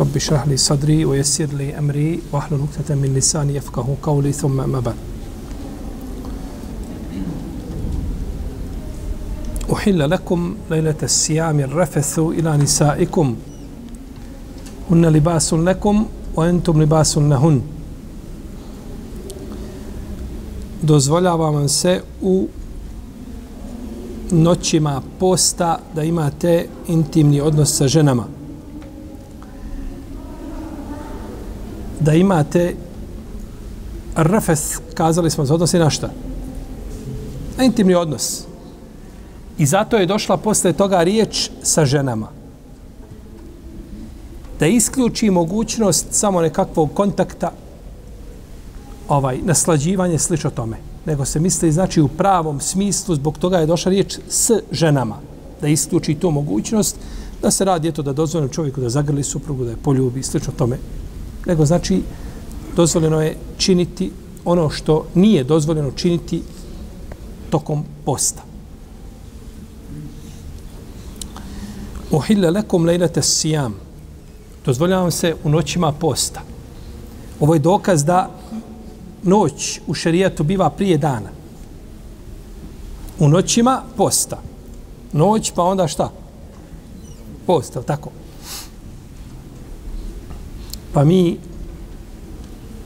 [0.00, 4.80] رب اشرح لي صدري ويسر لي أمري واحلل عقدة من لساني يفقه قولي ثم أما
[4.80, 4.94] بعد
[9.72, 13.36] أحل لكم ليلة الصيام الرفث إلى نسائكم
[14.90, 16.06] هن لباس لكم
[16.36, 17.62] وأنتم لباس لهن
[20.82, 22.48] dozvoljava vam se u
[24.30, 28.24] noćima posta da imate intimni odnos sa ženama.
[32.03, 32.75] Da imate
[34.15, 36.09] rafes, kazali smo, se odnosi na šta?
[37.57, 38.43] Na intimni odnos.
[39.57, 42.27] I zato je došla posle toga riječ sa ženama.
[44.59, 47.51] Da isključi mogućnost samo nekakvog kontakta
[49.07, 53.89] ovaj naslađivanje slično tome nego se misli znači u pravom smislu zbog toga je došla
[53.89, 55.15] riječ s ženama
[55.61, 56.95] da isključi tu mogućnost
[57.41, 60.77] da se radi eto da dozvolim čovjeku da zagrli suprugu da je poljubi slično tome
[61.45, 62.01] nego znači
[62.75, 64.11] dozvoljeno je činiti
[64.45, 66.41] ono što nije dozvoljeno činiti
[67.49, 68.41] tokom posta
[72.11, 73.75] Uhille lekum lejlete sijam
[74.65, 76.41] dozvoljavam se u noćima posta
[77.39, 78.29] ovo je dokaz da
[79.23, 81.29] noć u šerijatu biva prije dana.
[83.19, 84.37] U noćima posta.
[85.11, 86.11] Noć pa onda šta?
[87.47, 88.09] Posta, tako.
[90.93, 91.37] Pa mi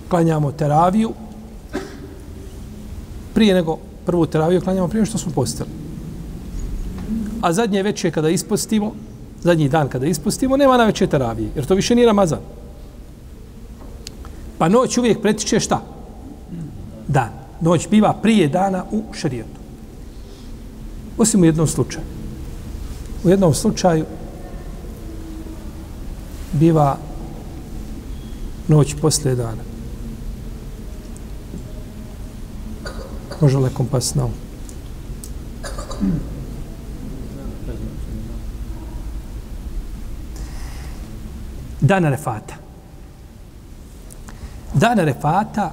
[0.09, 1.13] klanjamo teraviju
[3.33, 5.69] prije nego prvu teraviju klanjamo prije što smo postali.
[7.41, 8.91] A zadnje večer kada ispostimo,
[9.43, 12.39] zadnji dan kada ispostimo, nema na večer teravije, jer to više nije Ramazan.
[14.57, 15.81] Pa noć uvijek pretiče šta?
[17.07, 17.29] dan.
[17.61, 19.59] Noć biva prije dana u šarijetu.
[21.17, 22.05] Osim u jednom slučaju.
[23.23, 24.05] U jednom slučaju
[26.53, 26.97] biva
[28.67, 29.63] noć posle dana.
[33.41, 34.31] Može lekom pas na um.
[41.81, 42.55] Dana refata.
[44.73, 45.71] Dana refata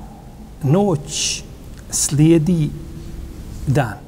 [0.62, 1.43] noć
[1.91, 2.71] slijedi
[3.66, 3.99] dan.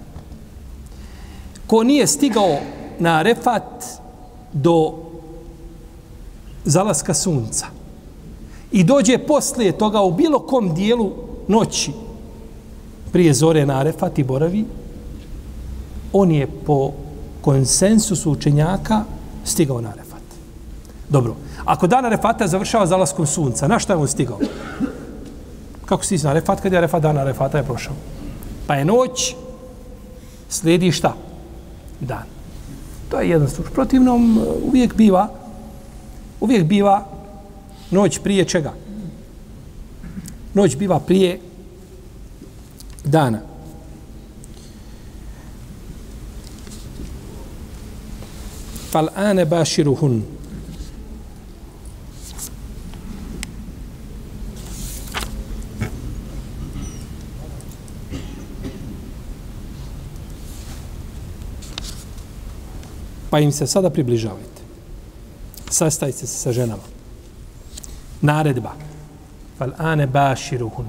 [1.67, 2.59] Ko nije stigao
[2.99, 3.85] na refat
[4.53, 4.95] do
[6.65, 7.76] zalaska sunca
[8.73, 11.13] i dođe poslije toga u bilo kom dijelu
[11.49, 11.93] noći
[13.13, 14.65] prije zore na Arefat i boravi,
[16.13, 16.93] on je po
[17.41, 19.05] konsensusu učenjaka
[19.45, 20.23] stigao na Arefat.
[21.09, 24.39] Dobro, ako dan Arefata završava zalaskom sunca, na što je on stigao?
[25.85, 27.95] Kako si na Arefat, kad je Arefat, dana, Arefata je prošao.
[28.67, 29.35] Pa je noć,
[30.49, 31.15] slijedi šta?
[32.01, 32.25] Dan.
[33.11, 33.73] To je jedan slučaj.
[33.73, 35.29] Protivnom, eh, uvijek biva,
[36.41, 37.16] uvijek biva
[37.91, 38.75] noć prije čega?
[40.55, 41.41] Noć biva prije
[43.05, 43.41] dana.
[48.91, 50.23] Fal ane baširuhun.
[63.37, 64.63] pa im se sada približavajte.
[65.71, 66.96] Sastajte se sa ženama.
[68.27, 68.73] Naredba.
[69.59, 70.87] Fal ane baširuhun.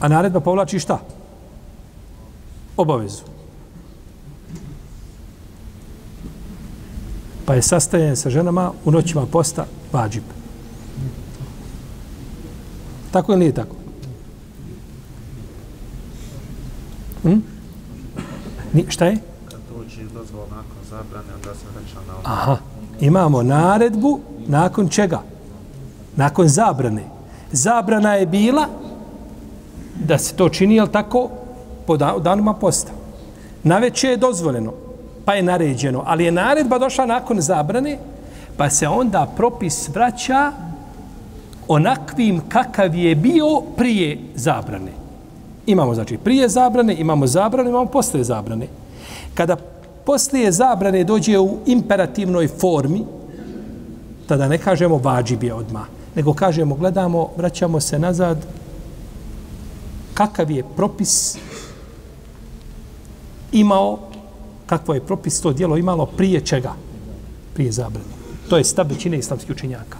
[0.00, 0.98] A naredba povlači šta?
[2.76, 3.22] Obavezu.
[7.46, 10.24] Pa je sastajanje sa ženama u noćima posta vađib.
[13.10, 13.76] Tako ili nije tako?
[17.22, 17.38] Hm?
[18.72, 19.16] Ni, šta je?
[19.50, 22.22] Kad dođe dozvol nakon zabrane, onda se vraća na ono.
[22.24, 22.71] Aha.
[23.02, 25.22] Imamo naredbu nakon čega?
[26.16, 27.02] Nakon zabrane.
[27.52, 28.66] Zabrana je bila
[29.94, 31.28] da se to čini, jel tako,
[31.86, 32.92] po danima posta.
[33.62, 34.72] Na veće je dozvoljeno,
[35.24, 37.98] pa je naređeno, ali je naredba došla nakon zabrane,
[38.56, 40.52] pa se onda propis vraća
[41.68, 44.92] onakvim kakav je bio prije zabrane.
[45.66, 48.66] Imamo, znači, prije zabrane, imamo zabrane, imamo posle zabrane.
[49.34, 49.56] Kada
[50.06, 53.04] poslije zabrane dođe u imperativnoj formi,
[54.26, 58.46] tada ne kažemo vađib je odmah, nego kažemo, gledamo, vraćamo se nazad,
[60.14, 61.36] kakav je propis
[63.52, 63.98] imao,
[64.66, 66.72] kakvo je propis to dijelo imalo prije čega?
[67.54, 68.12] Prije zabrane.
[68.48, 69.98] To je stav većine islamskih učenjaka.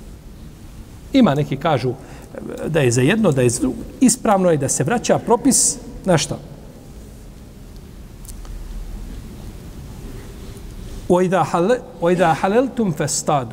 [1.12, 1.92] Ima neki kažu
[2.68, 3.68] da je za jedno, da je za
[4.00, 6.38] ispravno je da se vraća propis na šta?
[11.12, 13.52] وَإِذَا حَلَلْتُمْ فَسْتَادُ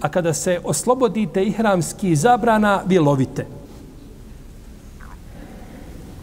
[0.00, 3.46] A kada se oslobodite ihramski zabrana, vi lovite.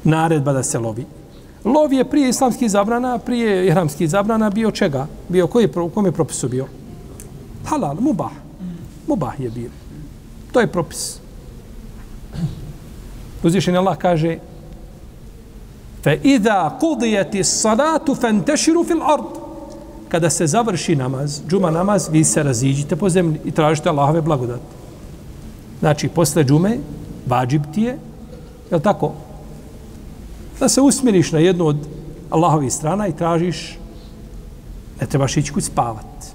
[0.04, 1.06] Naredba da se lovi.
[1.66, 5.08] Lov je prije islamskih zabrana, prije ihramskih zabrana bio čega?
[5.30, 6.68] Bio koji u kom je propisu bio?
[7.66, 8.32] Halal, mubah.
[9.08, 9.70] Mubah je bio.
[10.52, 11.20] To je propis.
[13.44, 14.40] Uzvišen Allah kaže
[16.04, 19.41] Fe idha kudijeti salatu fanteširu fil ard.
[20.12, 24.64] Kada se završi namaz, džuma namaz, vi se raziđite po zemlji i tražite Allahove blagodati.
[25.80, 26.78] Znači, posle džume,
[27.28, 27.98] vađib ti je,
[28.72, 29.14] je li tako?
[30.60, 31.78] Da se usmiriš na jednu od
[32.30, 33.80] Allahovih strana i tražiš,
[35.02, 36.28] ne trebaš ići kuć spavat.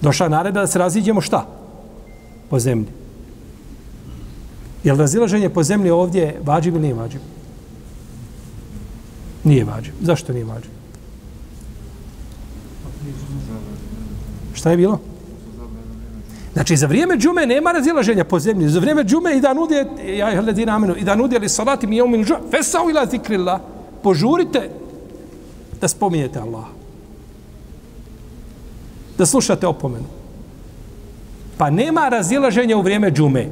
[0.00, 1.46] Došla naredba da se raziđemo šta?
[2.50, 2.88] Po zemlji.
[4.84, 7.20] Je li razilaženje po zemlji ovdje vađib ili nije vađib?
[9.44, 9.94] Nije vađib.
[10.00, 10.73] Zašto nije vađib?
[14.64, 14.98] Šta je bilo?
[16.52, 18.68] Znači, za vrijeme džume nema razilaženja po zemlji.
[18.68, 21.86] Za vrijeme džume i da nude, ja je hledina amenu, i da nude li salati
[21.86, 23.60] mi je umin džume, fesao ila zikrila,
[24.02, 24.70] požurite
[25.80, 26.64] da spominjete Allah.
[29.18, 30.08] Da slušate opomenu.
[31.58, 33.46] Pa nema razilaženja u vrijeme džume.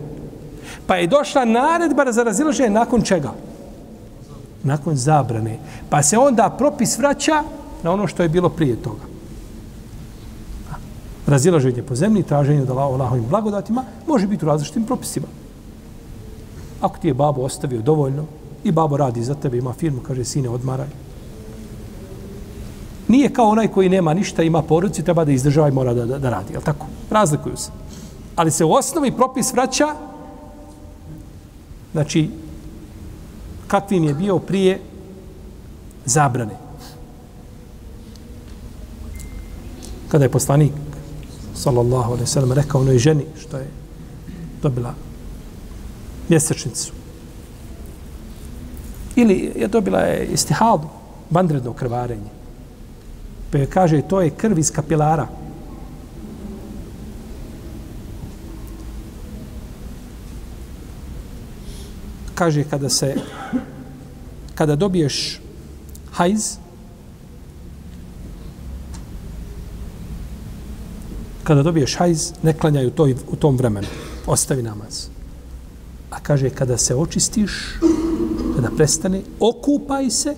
[0.87, 3.35] Pa je došla naredba za razilaženje nakon čega?
[4.63, 5.59] Nakon zabrane.
[5.91, 7.43] Pa se onda propis vraća
[7.83, 9.12] na ono što je bilo prije toga
[11.27, 15.27] razilaženje po zemlji, traženje da Allahovim blagodatima, može biti u različitim propisima.
[16.81, 18.25] Ako ti je babo ostavio dovoljno
[18.65, 20.89] i babo radi za tebe, ima firmu, kaže, sine, odmaraj.
[23.09, 26.19] Nije kao onaj koji nema ništa, ima porodicu treba da izdržava i mora da, da,
[26.19, 26.53] da radi.
[26.53, 26.87] Jel tako?
[27.11, 27.71] Razlikuju se.
[28.37, 29.95] Ali se u osnovi propis vraća
[31.93, 32.31] znači
[33.67, 34.81] kakvim je bio prije
[36.05, 36.57] zabrane.
[40.09, 40.73] Kada je poslanik
[41.55, 43.67] sallallahu alaihi sallam, rekao onoj ženi što je
[44.63, 44.95] dobila
[46.29, 46.93] mjesečnicu.
[49.17, 50.89] Ili je dobila je istihadu,
[51.31, 52.31] bandredno krvarenje.
[53.51, 55.29] Pa je kaže, to je krv iz kapilara.
[62.35, 63.15] Kaže, kada se,
[64.55, 65.41] kada dobiješ
[66.13, 66.57] hajz,
[71.53, 73.87] kada dobiješ hajz, ne klanjaj u, toj, u tom vremenu.
[74.27, 75.09] Ostavi namaz.
[76.11, 77.77] A kaže, kada se očistiš,
[78.57, 80.35] kada prestane, okupaj se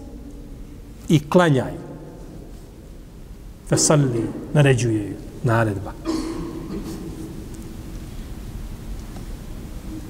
[1.09, 1.73] i klanjaj.
[3.71, 5.93] Vesalli, naređuje naredba.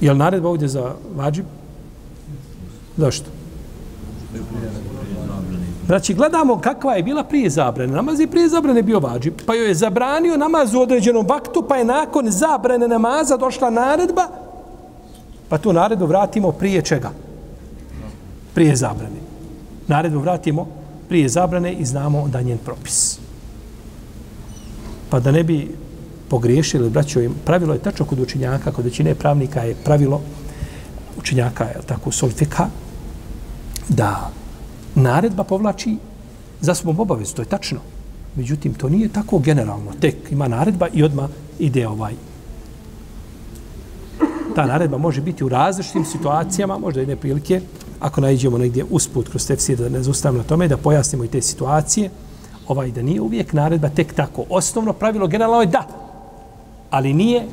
[0.01, 1.45] Je li naredba ovdje za vađib?
[2.97, 3.31] Zašto?
[5.87, 7.93] Znači, gledamo kakva je bila prije zabrane.
[7.93, 9.33] Namaz je prije zabrane bio vađi.
[9.47, 14.29] Pa joj je zabranio namaz u određenom vaktu, pa je nakon zabrane namaza došla naredba,
[15.49, 17.11] pa tu naredbu vratimo prije čega?
[18.55, 19.21] Prije zabrane.
[19.89, 20.67] Naredbu vratimo
[21.09, 23.19] prije zabrane i znamo da njen propis.
[25.11, 25.77] Pa da ne bi
[26.29, 30.21] pogriješili, braćo im, pravilo je tačno kod učinjaka, kod većine pravnika je pravilo
[31.19, 32.67] učinjaka, je tako, solfika,
[33.89, 34.31] da
[34.95, 35.97] naredba povlači
[36.61, 37.81] za svom obavezu, to je tačno.
[38.37, 39.93] Međutim, to nije tako generalno.
[40.01, 42.15] Tek ima naredba i odma ide ovaj.
[44.55, 47.61] Ta naredba može biti u različitim situacijama, možda i neprilike,
[48.01, 51.43] ako najđemo negdje usput kroz tefsir da ne zustavimo na tome, da pojasnimo i te
[51.43, 52.11] situacije,
[52.69, 54.45] ovaj da nije uvijek naredba tek tako.
[54.51, 55.87] Osnovno pravilo generalno je da,
[56.91, 57.47] ali nije,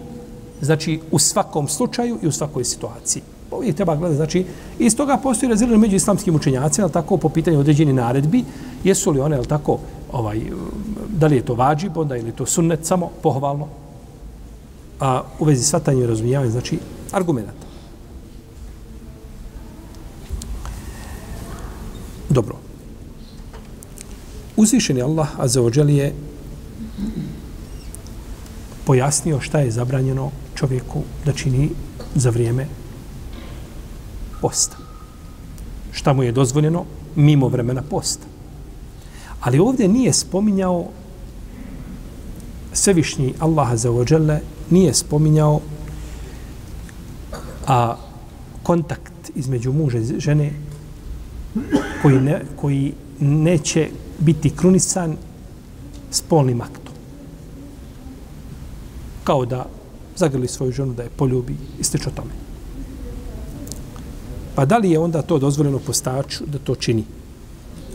[0.62, 4.16] znači, u svakom slučaju i u svakoj situaciji uvijek treba gledati.
[4.16, 4.46] Znači,
[4.80, 8.44] iz toga postoji razilje među islamskim učenjacima, tako po pitanju određeni naredbi,
[8.84, 9.80] jesu li one, je tako,
[10.12, 10.42] ovaj,
[11.10, 13.68] da li je to vađib, onda ili to sunnet samo, pohvalno,
[15.00, 16.80] a u vezi svatanja i razumijevanja, znači,
[17.12, 17.52] argumenta.
[22.30, 22.56] Dobro.
[24.56, 26.14] Uzvišeni Allah, a za je
[28.86, 31.70] pojasnio šta je zabranjeno čovjeku da čini
[32.16, 32.68] za vrijeme
[34.42, 34.78] posta.
[35.92, 38.26] Šta mu je dozvoljeno mimo vremena posta.
[39.42, 40.88] Ali ovdje nije spominjao
[42.74, 45.60] Svevišnji Allah za ođele nije spominjao
[47.68, 47.96] a
[48.64, 50.52] kontakt između muža i žene
[52.02, 55.18] koji, ne, koji neće biti krunisan
[56.12, 56.94] spolnim aktom.
[59.24, 59.66] Kao da
[60.16, 62.41] zagrli svoju ženu da je poljubi i slično tome.
[64.56, 67.04] Pa da li je onda to dozvoljeno postaču da to čini?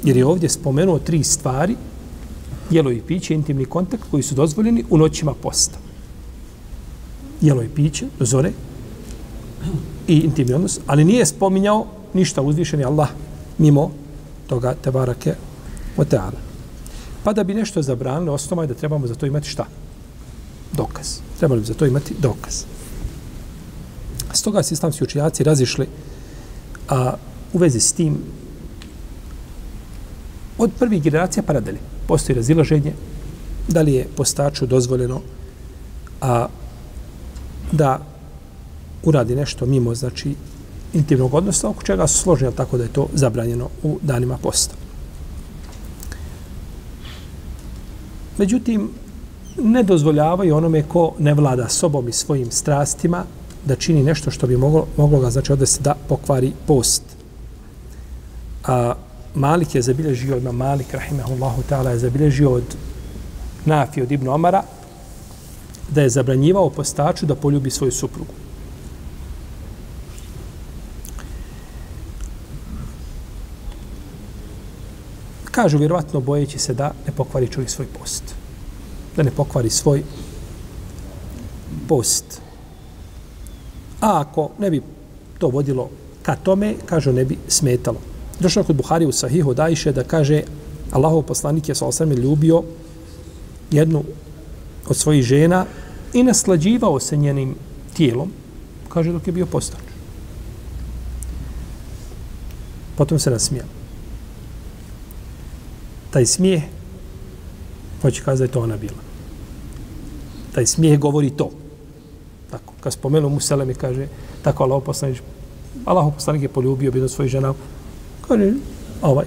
[0.05, 1.77] Jer je ovdje spomenuo tri stvari,
[2.71, 5.79] jelo i piće, intimni kontakt, koji su dozvoljeni u noćima posta.
[7.41, 8.53] Jelo i piće, do zore,
[10.09, 13.09] i intimni odnos, ali nije spominjao ništa uzvišeni Allah
[13.59, 13.91] mimo
[14.47, 15.35] toga te barake
[15.97, 16.41] o teala.
[17.25, 19.67] Pa da bi nešto zabranili, osnova je da trebamo za to imati šta?
[20.73, 21.19] Dokaz.
[21.39, 22.65] Trebali bi za to imati dokaz.
[24.33, 25.87] Stoga se islamski učinjaci razišli
[26.89, 27.15] a,
[27.53, 28.17] u vezi s tim
[30.59, 31.79] od prvih generacija pa nadalje.
[32.07, 32.93] Postoji razilaženje
[33.69, 35.21] da li je postaču dozvoljeno
[36.21, 36.47] a,
[37.73, 38.01] da
[39.03, 40.35] uradi nešto mimo, znači,
[40.93, 44.75] intimnog odnosa, oko čega su složeni, tako da je to zabranjeno u danima posta.
[48.39, 48.91] Međutim,
[49.63, 53.25] ne dozvoljavaju onome ko ne vlada sobom i svojim strastima
[53.67, 57.03] da čini nešto što bi moglo, moglo ga, znači, odvesti da pokvari post.
[58.65, 58.95] A
[59.35, 62.77] Malik je zabilježio, ima Malik, rahimahullahu ta'ala, je zabilježio od
[63.65, 64.63] Nafi, od Ibnu Omara,
[65.89, 68.33] da je zabranjivao postaču da poljubi svoju suprugu.
[75.51, 78.23] Kažu vjerovatno bojeći se da ne pokvari čovjek svoj post.
[79.17, 80.03] Da ne pokvari svoj
[81.89, 82.46] post.
[84.01, 84.83] A ako ne bi
[85.39, 85.91] to vodilo
[86.23, 87.99] ka tome, kažu ne bi smetalo.
[88.41, 90.43] Došao kod Buhari u Sahihu Dajše da kaže
[90.93, 92.63] Allahov poslanik je sa osrme ljubio
[93.71, 94.05] jednu
[94.89, 95.67] od svojih žena
[96.13, 97.55] i naslađivao se njenim
[97.95, 98.33] tijelom,
[98.89, 99.81] kaže dok je bio postač.
[102.97, 103.77] Potom se nasmijao
[106.17, 106.63] taj smijeh,
[108.03, 109.03] hoće kazati da je to ona bila.
[110.55, 111.51] Taj smijeh govori to.
[112.87, 113.41] Tako, kad spomenu mu
[113.71, 114.07] i kaže,
[114.43, 115.19] tako Allah poslanič,
[115.85, 117.55] Allah poslanik je poljubio bilo svoju žena,
[118.29, 118.53] kaže,
[119.03, 119.27] ovaj,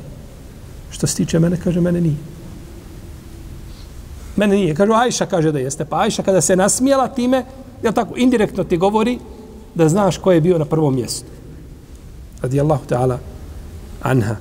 [0.92, 2.16] što se tiče mene, kaže, mene nije.
[4.36, 4.76] Mene nije.
[4.76, 5.86] Kaže, Ajša kaže da jeste.
[5.86, 7.46] Pa Ajša kada se nasmijela time,
[7.84, 9.20] je tako, indirektno ti govori
[9.76, 11.28] da znaš ko je bio na prvom mjestu.
[12.42, 13.18] Radi Allahu ta'ala
[14.02, 14.36] anha.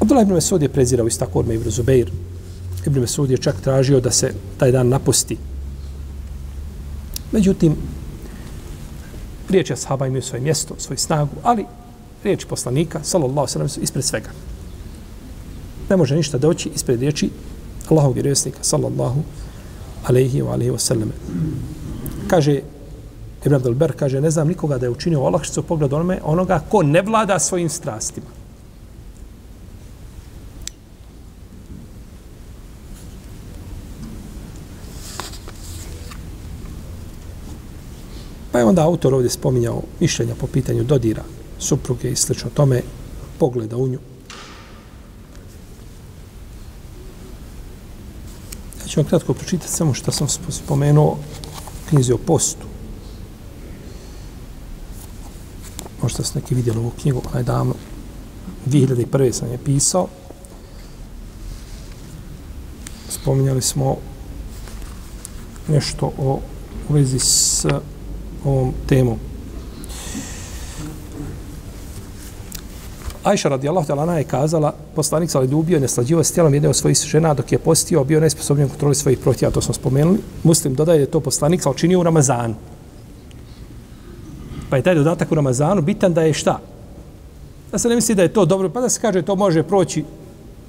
[0.00, 2.12] Abdullah ibn Mesud je prezirao iz tako Ibn Zubeir.
[2.86, 5.36] Ibn Mesud je čak tražio da se taj dan napusti.
[7.32, 7.76] Međutim,
[9.48, 11.64] riječ je sahaba imaju svoje mjesto, svoju snagu, ali
[12.24, 14.30] riječ poslanika, sallallahu sallam, su ispred svega.
[15.90, 17.30] Ne može ništa doći ispred riječi
[17.88, 19.22] Allahog vjerovjesnika, sallallahu
[20.04, 21.12] alaihi wa alaihi wa sallam.
[22.28, 22.60] Kaže,
[23.44, 27.02] Ibn Abdelber kaže, ne znam nikoga da je učinio olakšicu pogled onome, onoga ko ne
[27.02, 28.26] vlada svojim strastima.
[38.74, 41.22] Onda autor ovdje spominjao mišljenja po pitanju dodira
[41.58, 42.82] supruge i slično tome,
[43.38, 43.98] pogleda u nju.
[48.80, 51.18] Ja ću vam kratko pročitati samo što sam spomenuo
[51.88, 52.66] knjizi o postu.
[56.02, 57.74] Možda ste neki vidjeli ovu knjigu, ona je davno,
[58.66, 59.32] 2001.
[59.32, 60.08] sam je pisao.
[63.08, 63.96] Spominjali smo
[65.68, 66.40] nešto o
[66.88, 67.66] u vezi s
[68.44, 69.18] ovom temom.
[73.24, 76.96] Ajša radijallahu ta'ala je kazala, poslanik sa ljubio i neslađivo s tijelom jedne od svojih
[76.96, 80.18] žena dok je postio, bio nesposobnjen kontroli svojih protija, to smo spomenuli.
[80.42, 82.54] Muslim dodaje da je to poslanik sa učinio u Ramazanu.
[84.70, 86.58] Pa je taj dodatak u Ramazanu bitan da je šta?
[87.72, 90.04] Da se ne misli da je to dobro, pa da se kaže to može proći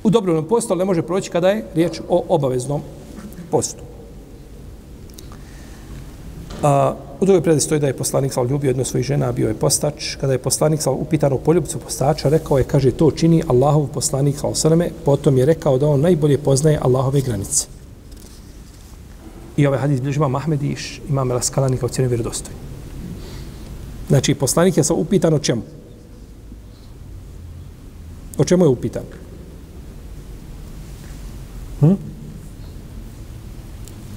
[0.03, 2.82] u dobrovnom postu, ali ne može proći kada je riječ o obaveznom
[3.51, 3.84] postu.
[6.63, 9.53] A, U drugoj predaji stoji da je poslanik sal ljubio jednu svojih žena, bio je
[9.53, 10.15] postač.
[10.15, 14.39] Kada je poslanik sal upitan o poljubcu postača, rekao je, kaže, to čini Allahov poslanik
[14.39, 17.67] sal sveme, potom je rekao da on najbolje poznaje Allahove granice.
[19.57, 20.75] I ovaj hadis bliži imam Ahmed i
[21.10, 22.53] imam Raskalani kao cijene vjerodostoj.
[24.07, 25.62] Znači, poslanik je sal upitan o čemu?
[28.38, 29.03] O čemu je upitan?
[31.79, 31.93] Hm?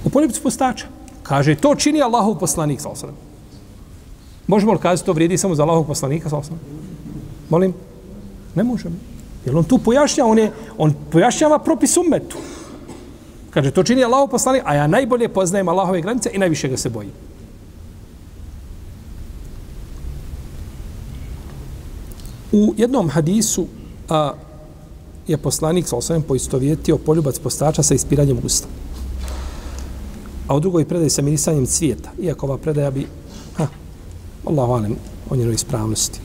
[0.05, 0.98] U poljubcu postača.
[1.29, 3.13] Kaže, to čini Allahov poslanik, sal sam.
[4.49, 6.57] Možemo li kazati, to vrijedi samo za Allahov poslanika, sal sam?
[7.49, 7.73] Molim?
[8.55, 8.95] Ne možemo.
[9.45, 12.41] Jer on tu pojašnjava, on, je, on pojašnjava propis ummetu.
[13.53, 16.89] Kaže, to čini Allahov poslanik, a ja najbolje poznajem Allahove granice i najviše ga se
[16.89, 17.13] bojim.
[22.51, 23.67] U jednom hadisu
[24.09, 24.33] a,
[25.27, 28.67] je poslanik sa osvijem poistovjetio poljubac postača sa ispiranjem usta.
[30.49, 32.09] A u drugoj predaji sa mirisanjem cvijeta.
[32.21, 33.07] Iako ova predaja bi,
[33.57, 33.67] ha,
[34.45, 34.95] Allah valim,
[35.29, 36.19] o njenoj ispravnosti.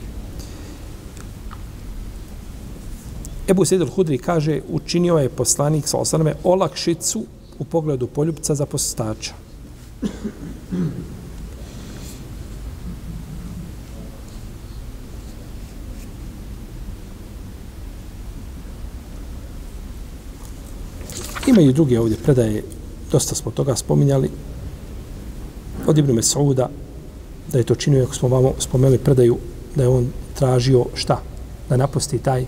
[3.47, 7.25] Ebu Sejid al-Hudri kaže, učinio je poslanik sa osaname olakšicu
[7.59, 9.33] u pogledu poljubca za postača.
[21.47, 22.63] Ima i druge ovdje predaje,
[23.15, 24.29] dosta smo toga spominjali,
[25.87, 26.69] od Ibnu Mesauda,
[27.51, 29.37] da je to činio, ako smo vam spomenuli predaju,
[29.75, 31.21] da je on tražio šta?
[31.69, 32.45] Da napusti taj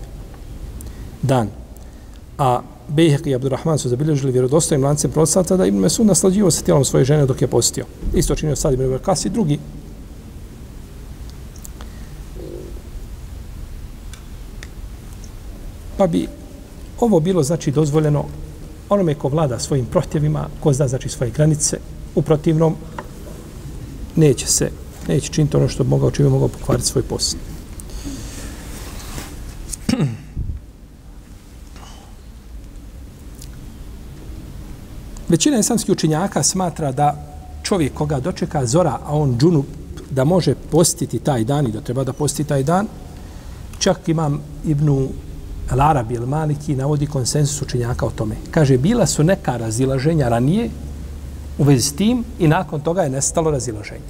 [1.22, 1.48] dan.
[2.38, 6.84] A Bejhek i Abdurrahman su zabilježili vjerodostojim lancem prosata da Ibn Mesud naslađivo sa tijelom
[6.84, 7.86] svoje žene dok je postio.
[8.14, 9.58] Isto činio sad Ibn Verkas i drugi.
[15.96, 16.28] Pa bi
[17.00, 18.24] ovo bilo znači dozvoljeno
[18.88, 21.78] onome ko vlada svojim prohtjevima, ko zna znači svoje granice,
[22.14, 22.76] u protivnom
[24.16, 24.70] neće se,
[25.08, 27.40] neće činiti ono što bi mogao, čime mogao pokvariti svoj posao.
[35.28, 37.24] Većina islamskih učinjaka smatra da
[37.62, 39.66] čovjek koga dočeka zora, a on džunup,
[40.10, 42.86] da može postiti taj dan i da treba da posti taj dan,
[43.78, 45.08] čak imam Ibnu
[45.70, 48.36] Al-Arabi El Maliki navodi konsensus učenjaka o tome.
[48.50, 50.70] Kaže, bila su neka razilaženja ranije
[51.58, 54.08] u vezi s tim i nakon toga je nestalo razilaženje.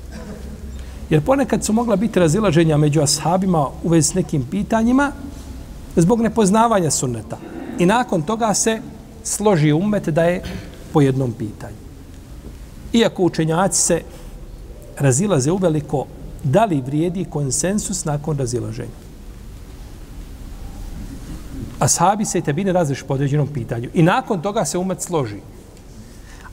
[1.11, 5.13] Jer ponekad su mogla biti razilaženja među ashabima u vezi s nekim pitanjima
[5.97, 7.39] zbog nepoznavanja sunneta.
[7.79, 8.81] I nakon toga se
[9.25, 10.43] složi umet da je
[10.93, 11.77] po jednom pitanju.
[12.93, 14.03] Iako učenjaci se
[14.99, 16.07] razilaze uveliko,
[16.45, 19.08] da li vrijedi konsensus nakon razilaženja?
[21.79, 23.89] Ashabi se i tebine razliš po određenom pitanju.
[23.95, 25.41] I nakon toga se umet složi.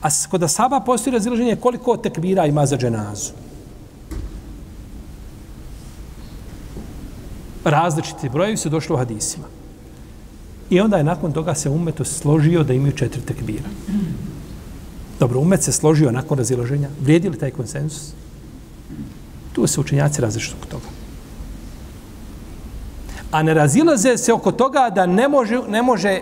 [0.02, 3.32] A kod ashaba postoji razilaženje koliko tekbira ima za dženazu.
[7.64, 9.46] Različiti brojevi su došli u hadisima.
[10.70, 13.68] I onda je nakon toga se umet složio da imaju četiri tekbira.
[15.20, 16.88] Dobro, umet se složio nakon razilaženja.
[17.00, 18.12] Vrijedi li taj konsensus?
[19.52, 20.95] Tu se učenjaci različiti oko toga
[23.36, 26.20] a ne razilaze se oko toga da ne može, ne može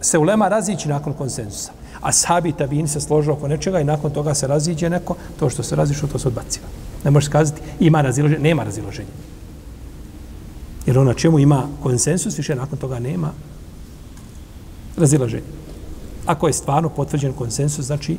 [0.00, 1.72] se ulema razići nakon konsenzusa.
[2.00, 5.62] A sahabi tabini se složio oko nečega i nakon toga se raziđe neko, to što
[5.62, 6.66] se razišlo, to se odbaciva.
[7.04, 9.14] Ne možeš kazati ima razilaženje, nema razilaženja.
[10.86, 13.30] Jer ono ona čemu ima konsensus, više nakon toga nema
[14.96, 15.46] razilaženja.
[16.26, 18.16] Ako je stvarno potvrđen konsensus, znači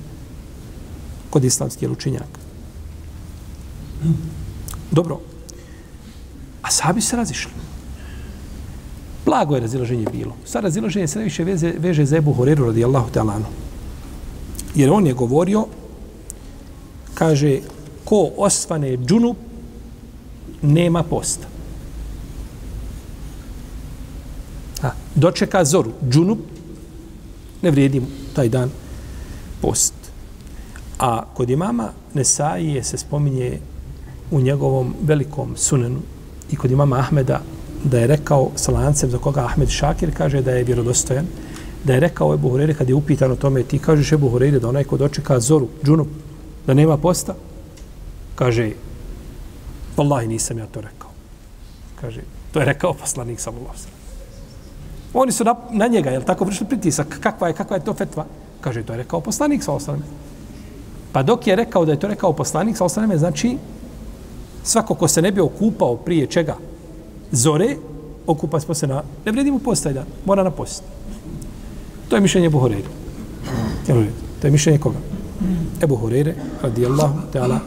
[1.30, 2.40] kod islamskih učenjaka.
[4.92, 5.20] Dobro.
[6.62, 7.71] A sahabi se razišli.
[9.26, 10.34] Blago je razilaženje bilo.
[10.46, 13.46] Sad razilaženje se najviše veze, veže za Ebu Horeru radijallahu ta'lanu.
[14.76, 15.66] Jer on je govorio,
[17.14, 17.60] kaže,
[18.06, 19.38] ko osvane džunup,
[20.62, 21.48] nema posta.
[24.84, 26.40] A, dočeka zoru, džunup,
[27.62, 28.02] ne vrijedi
[28.34, 28.70] taj dan
[29.62, 29.94] post.
[31.00, 33.60] A kod imama Nesaije se spominje
[34.32, 36.00] u njegovom velikom sunenu
[36.52, 37.42] i kod imama Ahmeda
[37.84, 41.26] da je rekao sa lancem za koga Ahmed Šakir kaže da je vjerodostojan,
[41.84, 44.70] da je rekao Ebu Hureyre kad je upitan o tome, ti kažeš Ebu Hureyre da
[44.70, 46.06] onaj ko dočeka zoru, džunu,
[46.68, 47.36] da nema posta,
[48.36, 48.72] kaže,
[49.98, 51.10] Wallahi nisam ja to rekao.
[52.02, 53.76] Kaže, to je rekao poslanik sallallahu
[55.14, 58.26] Oni su na, na njega, jel tako, vršili pritisak, kakva je, kakva je to fetva?
[58.62, 60.04] Kaže, to je rekao poslanik sallallahu
[61.12, 63.58] Pa dok je rekao da je to rekao poslanik sallallahu znači,
[64.64, 66.56] svako ko se ne bi okupao prije čega,
[67.32, 67.78] zore,
[68.28, 69.04] okupa se na...
[69.26, 70.84] Ne vredi mu postaj dan, mora na post.
[72.10, 72.88] To je mišljenje Ebu Horeire.
[74.42, 74.98] To je mišljenje koga?
[75.82, 77.60] Ebu Horeire, radijallahu ta'ala,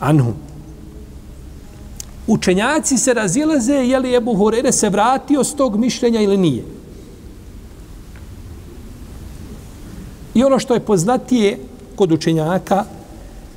[0.00, 0.32] anhu.
[2.26, 6.64] Učenjaci se razilaze je li Ebu Horeire se vratio s tog mišljenja ili nije.
[10.34, 11.58] I ono što je poznatije
[11.96, 12.84] kod učenjaka,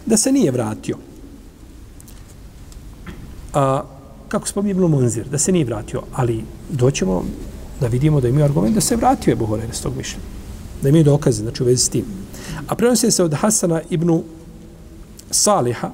[0.06, 0.98] da se nije vratio.
[3.54, 3.82] A,
[4.34, 7.24] kako spominje Ibn Munzir, da se nije vratio, ali doćemo
[7.82, 10.26] da vidimo da imaju argument da se vratio je Buhorere s tog mišljenja.
[10.82, 12.06] Da imaju dokaze, znači u vezi s tim.
[12.68, 14.22] A prenosi se od Hasana ibn
[15.32, 15.92] Saliha,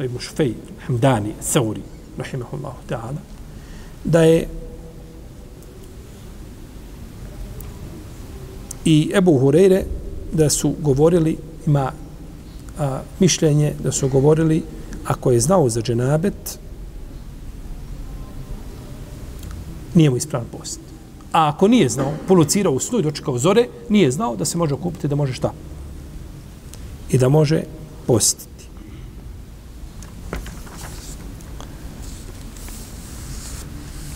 [0.00, 0.54] ibn Šufej,
[0.86, 1.82] Hamdani, Sauri,
[2.18, 3.20] rahimahullahu ta'ala,
[4.04, 4.48] da je
[8.84, 9.82] i Ebu Hureyre
[10.32, 11.92] da su govorili, ima
[12.78, 14.62] a, mišljenje da su govorili
[15.04, 16.58] ako je znao za dženabet,
[19.98, 20.80] nije mu ispravan post.
[21.32, 24.74] A ako nije znao, polucirao u snu i dočekao zore, nije znao da se može
[24.74, 25.52] okupiti, da može šta?
[27.10, 27.62] I da može
[28.06, 28.64] postiti.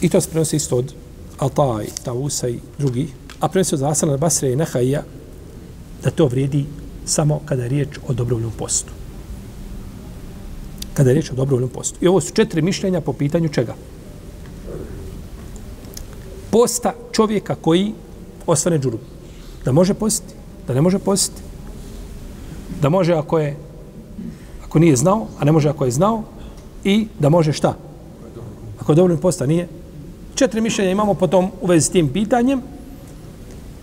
[0.01, 0.95] I to se prenosi isto od
[1.39, 3.09] Altaj, Tavusa i drugi.
[3.41, 5.03] A prenosi od Asana Basre i Nehaija
[6.05, 6.65] da to vrijedi
[7.05, 8.93] samo kada je riječ o dobrovoljnom postu.
[10.95, 11.99] Kada je riječ o dobrovoljnom postu.
[12.01, 13.75] I ovo su četiri mišljenja po pitanju čega?
[16.53, 17.93] Posta čovjeka koji
[18.47, 18.99] ostane džuru.
[19.65, 20.35] Da može postiti,
[20.67, 21.43] da ne može postiti.
[22.81, 23.57] Da može ako je
[24.65, 26.23] ako nije znao, a ne može ako je znao
[26.85, 27.77] i da može šta?
[28.81, 29.69] Ako je dovoljno posta nije,
[30.35, 32.63] četiri mišljenja imamo potom u vezi s tim pitanjem.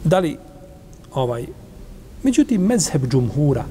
[0.04, 0.38] Da li
[1.14, 1.46] ovaj
[2.24, 3.64] Međutim, mezheb džumhura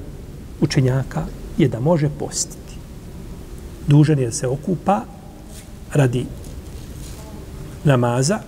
[0.61, 1.25] učenjaka
[1.57, 2.73] je da može postiti.
[3.87, 5.01] Dužan je da se okupa
[5.93, 6.25] radi
[7.83, 8.39] namaza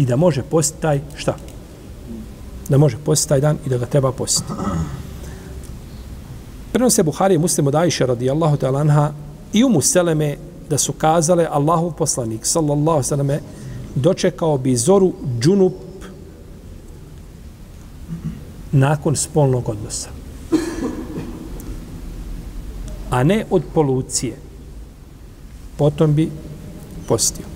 [0.00, 1.36] i da može postiti taj šta?
[2.68, 4.52] Da može postiti taj dan i da ga treba postiti.
[6.72, 9.12] Prenose Buhari i muslim od Aisha radijallahu ta'ala anha
[9.52, 10.36] i umu Seleme
[10.70, 13.40] da su kazale Allahov poslanik sallallahu sallame
[13.94, 15.74] dočekao bi zoru džunup
[18.72, 20.08] nakon spolnog odnosa.
[23.10, 24.36] A ne od polucije.
[25.76, 26.30] Potom bi
[27.08, 27.49] postio.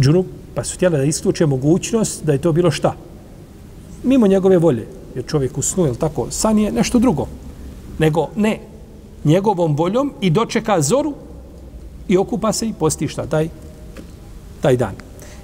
[0.00, 2.94] Džunup, pa su htjeli da isključe mogućnost da je to bilo šta?
[4.02, 4.86] Mimo njegove volje.
[5.14, 7.26] Jer čovjek u snu, jel tako, san je nešto drugo.
[7.98, 8.60] Nego, ne,
[9.24, 11.14] njegovom voljom i dočeka zoru
[12.08, 13.26] i okupa se i posti šta?
[13.26, 13.48] Taj,
[14.60, 14.94] taj dan.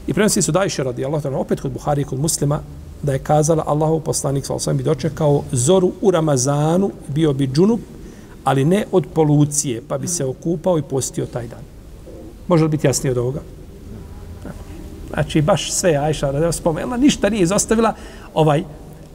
[0.06, 2.60] I prenosi su Dajše radi Allah, opet kod Buhari i kod muslima,
[3.02, 7.80] da je kazala Allahov poslanik sa osvijem bi dočekao zoru u Ramazanu, bio bi džunup,
[8.44, 11.62] ali ne od polucije, pa bi se okupao i postio taj dan.
[12.48, 13.40] Može li biti jasnije od ovoga?
[15.12, 17.94] Znači, baš sve Ajša radi spomenula, ništa nije izostavila,
[18.34, 18.64] ovaj,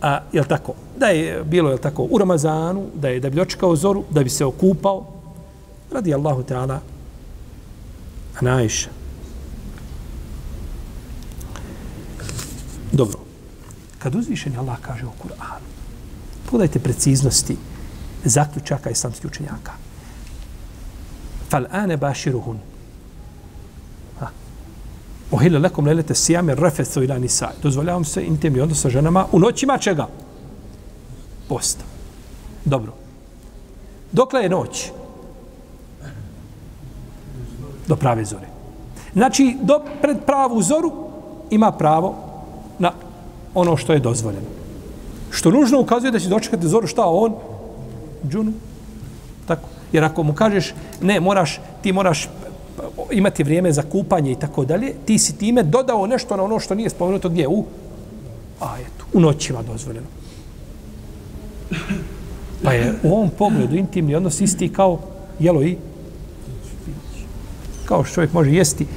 [0.02, 3.76] a, jel tako, da je bilo, jel tako, u Ramazanu, da je da bi dočekao
[3.76, 5.06] zoru, da bi se okupao,
[5.92, 6.80] radi Allahu Teala,
[8.40, 8.90] a na Ajša.
[12.92, 13.20] Dobro.
[14.00, 15.66] Kad uzvišeni Allah kaže u Kur'anu,
[16.46, 17.58] pogledajte preciznosti
[18.24, 19.72] zaključaka islamskih učenjaka.
[21.50, 22.60] Fal ane baširuhun.
[25.32, 27.50] Ohila lekom lelete sijame refethu ila nisa.
[27.63, 30.08] Dozvoljavam se intimni odnos sa ženama u noćima čega?
[31.50, 31.84] Posta.
[32.66, 32.94] Dobro.
[34.12, 34.92] Dokle je noć?
[37.88, 38.48] Do prave zore.
[39.13, 40.92] Znači, do, pred pravu zoru
[41.50, 42.16] ima pravo
[42.80, 42.92] na
[43.54, 44.48] ono što je dozvoljeno.
[45.32, 47.36] Što nužno ukazuje da će dočekati zoru šta on?
[48.30, 48.54] Džunu.
[49.48, 49.68] Tako.
[49.92, 52.30] Jer ako mu kažeš, ne, moraš, ti moraš
[53.12, 56.76] imati vrijeme za kupanje i tako dalje, ti si time dodao nešto na ono što
[56.76, 57.48] nije spomenuto gdje?
[57.48, 57.63] U,
[58.62, 60.08] a eto, u noćima dozvoljeno.
[62.63, 65.00] Pa je u ovom pogledu intimni odnos isti kao
[65.40, 65.78] jelo i
[67.86, 68.88] kao što čovjek može jesti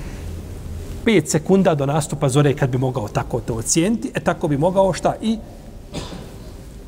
[1.05, 4.93] 5 sekunda do nastupa zore kad bi mogao tako to ocijeniti, e tako bi mogao
[4.93, 5.39] šta i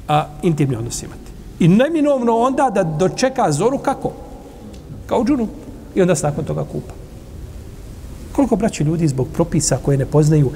[0.08, 1.32] a, intimni odnos imati.
[1.58, 4.12] I neminovno onda da dočeka zoru kako?
[5.06, 5.61] Kao džunup.
[5.94, 6.94] I onda se nakon toga kupa.
[8.32, 10.50] Koliko braći ljudi zbog propisa koje ne poznaju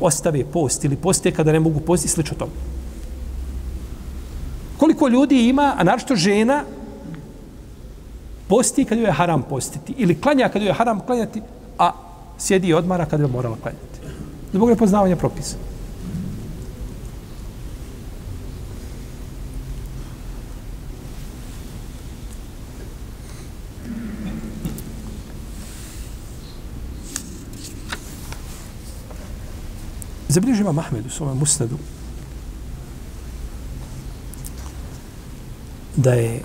[0.00, 2.52] ostave post ili poste kada ne mogu postiti slično tomu?
[4.78, 6.62] Koliko ljudi ima, a našto žena,
[8.48, 11.42] posti kad joj je haram postiti ili klanja kad joj je haram klanjati,
[11.78, 11.92] a
[12.38, 13.98] sjedi i odmara kad je morala klanjati.
[14.52, 15.56] Zbog nepoznavanja propisa.
[30.38, 31.78] Zabilježi ima Mahmed u svome musnedu
[35.96, 36.42] da je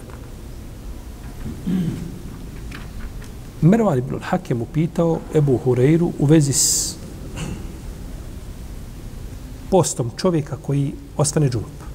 [3.61, 6.95] Mervan ibn Hakem upitao Ebu Hureyru u vezi s
[9.69, 11.85] postom čovjeka koji ostane džunup.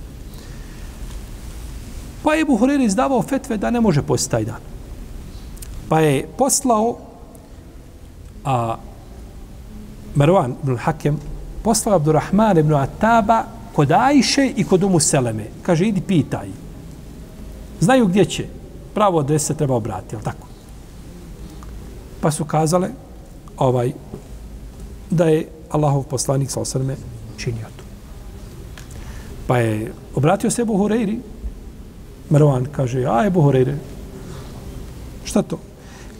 [2.23, 4.61] Pa je Ebu Hureyri izdavao fetve da ne može postiti taj dan.
[5.89, 6.99] Pa je poslao
[8.45, 8.77] a,
[10.15, 11.19] Mervan ibn Hakem
[11.69, 15.45] poslao Abdurrahman ibn Ataba kod Ajše i kod Umu Seleme.
[15.63, 16.49] Kaže, idi pitaj.
[17.81, 18.47] Znaju gdje će.
[18.95, 20.49] Pravo adrese treba obratiti, je tako?
[22.21, 22.89] Pa su kazale
[23.57, 23.93] ovaj
[25.11, 26.97] da je Allahov poslanik sa osrme
[27.37, 27.85] činio to.
[29.47, 31.19] Pa je obratio se Ebu Hureyri,
[32.31, 33.77] Marwan kaže, a Ebu Hureyre,
[35.25, 35.59] šta to?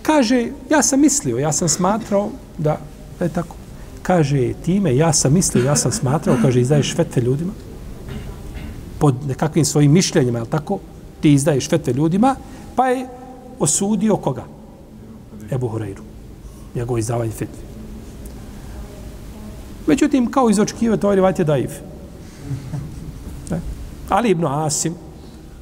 [0.03, 2.77] Kaže, ja sam mislio, ja sam smatrao da,
[3.19, 3.58] da je tako.
[4.09, 7.53] Kaže, time, ja sam mislio, ja sam smatrao, kaže, izdaješ fetve ljudima,
[8.99, 10.79] pod nekakvim svojim mišljenjima, je tako?
[11.21, 12.37] Ti izdaješ fetve ljudima,
[12.77, 13.07] pa je
[13.59, 14.45] osudio koga?
[15.53, 16.01] Ebu Hureyru.
[16.75, 17.63] Njegovo izdavanje fetve.
[19.87, 21.71] Međutim, kao iz očekivati, ovaj rivat je daiv.
[23.51, 23.61] Ne?
[24.09, 24.95] Ali ibn Asim,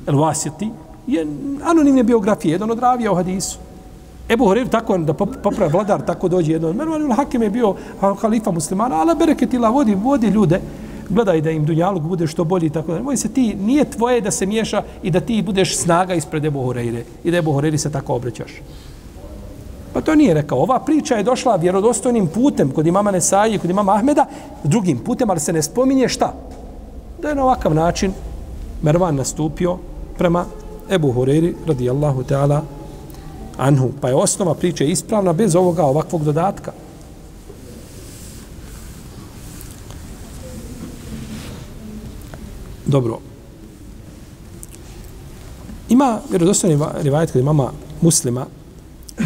[0.06, 0.70] el Wasiti,
[1.06, 1.26] je
[1.64, 3.65] anonimne biografije, jedan od ravija u hadisu.
[4.28, 6.72] Ebu Horeir tako da popravi vladar, tako dođe jedno.
[6.72, 7.74] Mervan Hakim je bio
[8.20, 10.60] halifa muslimana, ali bereketila vodi, vodi ljude,
[11.08, 13.02] gledaj da im dunjalog bude što bolji tako da.
[13.02, 16.62] Moj se ti, nije tvoje da se miješa i da ti budeš snaga ispred Ebu
[16.62, 18.50] Horeire i da Ebu Horeiri se tako obraćaš.
[19.92, 20.58] Pa to nije rekao.
[20.58, 24.26] Ova priča je došla vjerodostojnim putem kod imama Nesaji, kod imama Ahmeda,
[24.64, 26.34] drugim putem, ali se ne spominje šta?
[27.22, 28.12] Da je na ovakav način
[28.82, 29.76] Mervan nastupio
[30.18, 30.44] prema
[30.90, 32.60] Ebu Horeiri radijallahu ta'ala
[33.56, 33.92] anhu.
[34.00, 36.72] Pa je osnova priče ispravna bez ovoga ovakvog dodatka.
[42.86, 43.18] Dobro.
[45.88, 48.46] Ima vjerodostojni rivajet kod imama muslima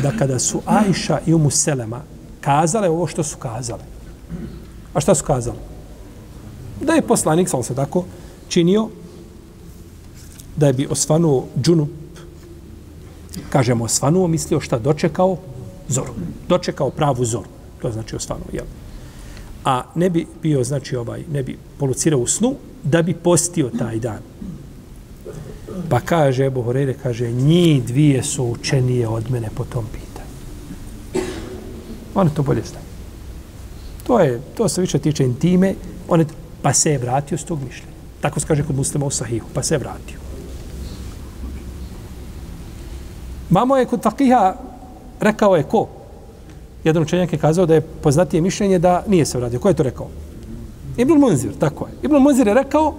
[0.03, 2.01] da kada su Ajša i Umu Selema
[2.41, 3.83] kazale ovo što su kazale.
[4.95, 5.59] A šta su kazale?
[6.81, 8.05] Da je poslanik, sam se tako,
[8.49, 8.89] činio
[10.57, 11.89] da je bi osvanuo džunup,
[13.51, 15.37] kažemo osvanuo, mislio šta dočekao?
[15.89, 16.13] Zoru.
[16.49, 17.49] Dočekao pravu zoru.
[17.83, 18.65] To znači osvanuo, jel?
[19.65, 23.99] A ne bi bio, znači ovaj, ne bi polucirao u snu, da bi postio taj
[23.99, 24.19] dan.
[25.89, 30.31] Pa kaže Ebu Horeire, kaže, njih dvije su učenije od mene po tom pitanju.
[32.15, 32.85] One to bolje znaju.
[34.07, 35.75] To, je, to se više tiče intime,
[36.09, 36.25] one,
[36.63, 37.93] pa se je vratio s tog mišljenja.
[38.21, 40.20] Tako se kaže kod muslima u sahihu, pa se je vratio.
[43.51, 44.55] Mamo je kod fakiha
[45.21, 45.87] rekao je ko?
[46.85, 49.61] Jedan učenjak je kazao da je poznatije mišljenje da nije se vratio.
[49.61, 50.09] Ko je to rekao?
[50.97, 51.93] Ibn Munzir, tako je.
[52.03, 52.95] Ibn Munzir je rekao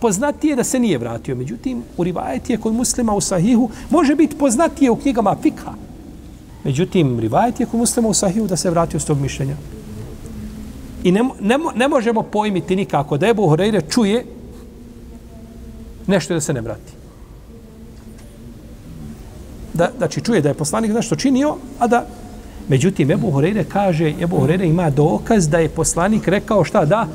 [0.00, 1.36] poznatije da se nije vratio.
[1.36, 5.72] Međutim, u rivajet je kod muslima u sahihu može biti poznatije u knjigama fikha.
[6.64, 9.56] Međutim, rivajet je kod muslima u sahihu da se vratio s tog mišljenja.
[11.04, 14.24] I ne, ne, ne možemo pojmiti nikako da Ebu Horeire čuje
[16.06, 16.99] nešto da se ne vrati.
[19.80, 22.06] Da, znači, čuje da je poslanik nešto činio, a da
[22.68, 27.06] Međutim, Ebu Horeire kaže, Ebu Horeire ima dokaz da je poslanik rekao šta da?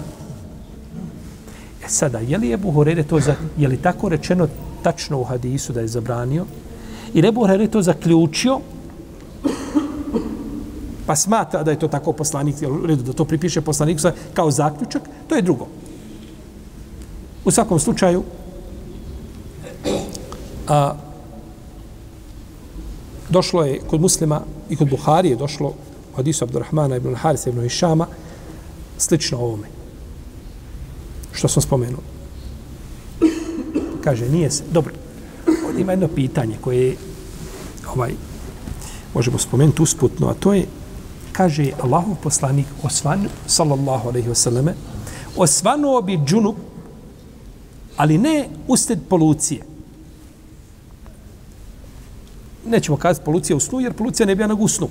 [1.85, 4.47] E sada, je li Ebu Horeire to, za, je li tako rečeno
[4.83, 6.45] tačno u hadisu da je zabranio?
[7.13, 8.59] I Ebu Horeire to zaključio,
[11.05, 15.35] pa smatra da je to tako poslanik, redu, da to pripiše poslaniku kao zaključak, to
[15.35, 15.67] je drugo.
[17.45, 18.23] U svakom slučaju,
[20.67, 21.04] a,
[23.29, 25.73] došlo je kod muslima i kod Buhari je došlo
[26.13, 28.07] u hadisu Abdurrahmana ibn Harisa ibn Išama
[28.97, 29.67] slično ovome
[31.35, 31.99] što sam spomenuo.
[34.03, 34.93] Kaže, nije se, dobro,
[35.67, 36.95] ovdje ima jedno pitanje koje je,
[37.95, 38.11] ovaj,
[39.13, 40.65] možemo spomenuti usputno, a to je,
[41.31, 44.73] kaže Allahov poslanik osvan, sallallahu alaihi wasallame,
[45.37, 46.55] osvanuo bi džunup,
[47.97, 49.74] ali ne usted polucije.
[52.65, 54.87] Nećemo kazati polucija u snu, jer polucija ne bi na snu.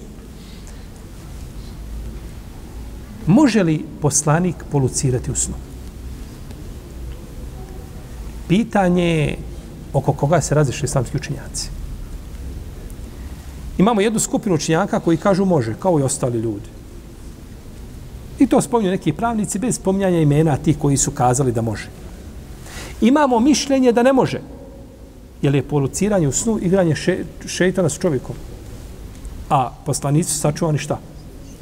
[3.26, 5.54] Može li poslanik polucirati u snu?
[8.48, 9.36] pitanje
[9.92, 11.68] oko koga se razišli islamski učinjaci.
[13.78, 16.68] Imamo jednu skupinu učinjaka koji kažu može, kao i ostali ljudi.
[18.38, 21.88] I to spominju neki pravnici bez spominjanja imena tih koji su kazali da može.
[23.00, 24.40] Imamo mišljenje da ne može.
[25.44, 28.36] Jer je poluciranje u snu igranje še, šeitana s čovjekom.
[29.50, 30.98] A poslanici su sačuvani šta?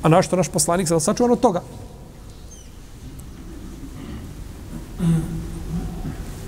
[0.03, 1.63] A našto naš poslanik je sačuvan od toga?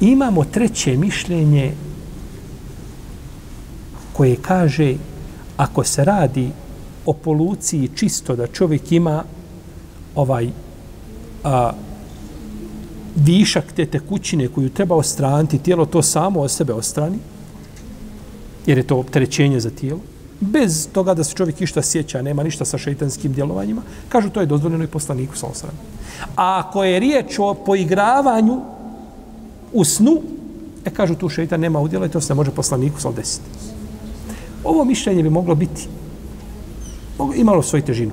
[0.00, 1.72] imamo treće mišljenje
[4.12, 4.94] koje kaže
[5.56, 6.50] ako se radi
[7.06, 9.24] o poluciji čisto da čovjek ima
[10.14, 10.48] ovaj
[11.44, 11.72] a,
[13.16, 17.18] višak te tekućine koju treba ostraniti, tijelo to samo od sebe ostrani,
[18.66, 20.00] jer je to opterećenje za tijelo,
[20.40, 24.46] bez toga da se čovjek išta sjeća, nema ništa sa šeitanskim djelovanjima, kažu to je
[24.46, 25.72] dozvoljeno i poslaniku sa osram.
[26.36, 28.60] A ako je riječ o poigravanju
[29.72, 30.22] u snu,
[30.84, 33.46] e kažu tu šeitan nema udjela i to se može poslaniku sa desiti.
[34.64, 35.88] Ovo mišljenje bi moglo biti,
[37.18, 38.12] moglo, imalo svoju težinu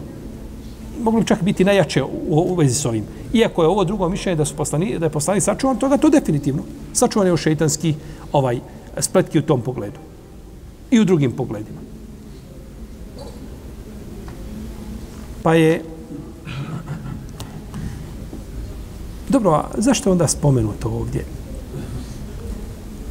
[1.03, 3.03] moglo bi čak biti najjače u, u vezi s ovim.
[3.33, 6.63] Iako je ovo drugo mišljenje da su poslani, da je poslanik sačuvan, toga to definitivno.
[6.93, 7.95] Sačuvan je u šeitanski
[8.31, 8.59] ovaj,
[8.99, 9.99] spletki u tom pogledu.
[10.91, 11.79] I u drugim pogledima.
[15.43, 15.83] Pa je...
[19.29, 21.25] Dobro, a zašto onda spomenuto ovdje?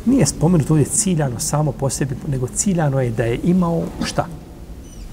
[0.07, 4.27] Nije spomenuto ovdje ciljano samo po sebi, nego ciljano je da je imao šta?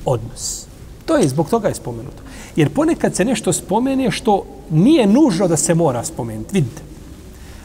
[0.06, 0.67] Odnos.
[1.08, 2.24] To je, zbog toga je spomenuto.
[2.56, 6.54] Jer ponekad se nešto spomene što nije nužno da se mora spomenuti.
[6.54, 6.82] Vidite.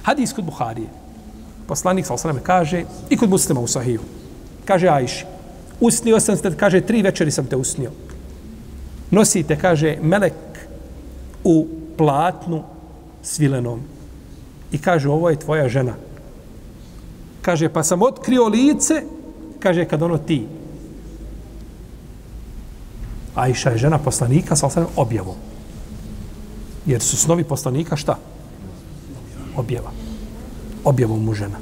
[0.02, 0.88] Hadis kod Buharije.
[1.66, 4.00] Poslanik sa osrame kaže, i kod muslima u Sahiju.
[4.64, 5.24] Kaže Ajši,
[5.80, 7.90] usnio sam te, kaže, tri večeri sam te usnio.
[9.10, 10.34] Nosite, kaže, melek
[11.44, 12.62] u platnu
[13.22, 13.80] svilenom.
[14.72, 15.94] I kaže, ovo je tvoja žena.
[17.42, 19.02] Kaže, pa sam otkrio lice,
[19.58, 20.46] kaže, kad ono ti.
[23.34, 25.36] Ajša je žena poslanika sa osnovim objavom.
[26.86, 28.18] Jer su snovi poslanika šta?
[29.56, 29.90] Objava.
[30.84, 31.58] Objavom mu žena.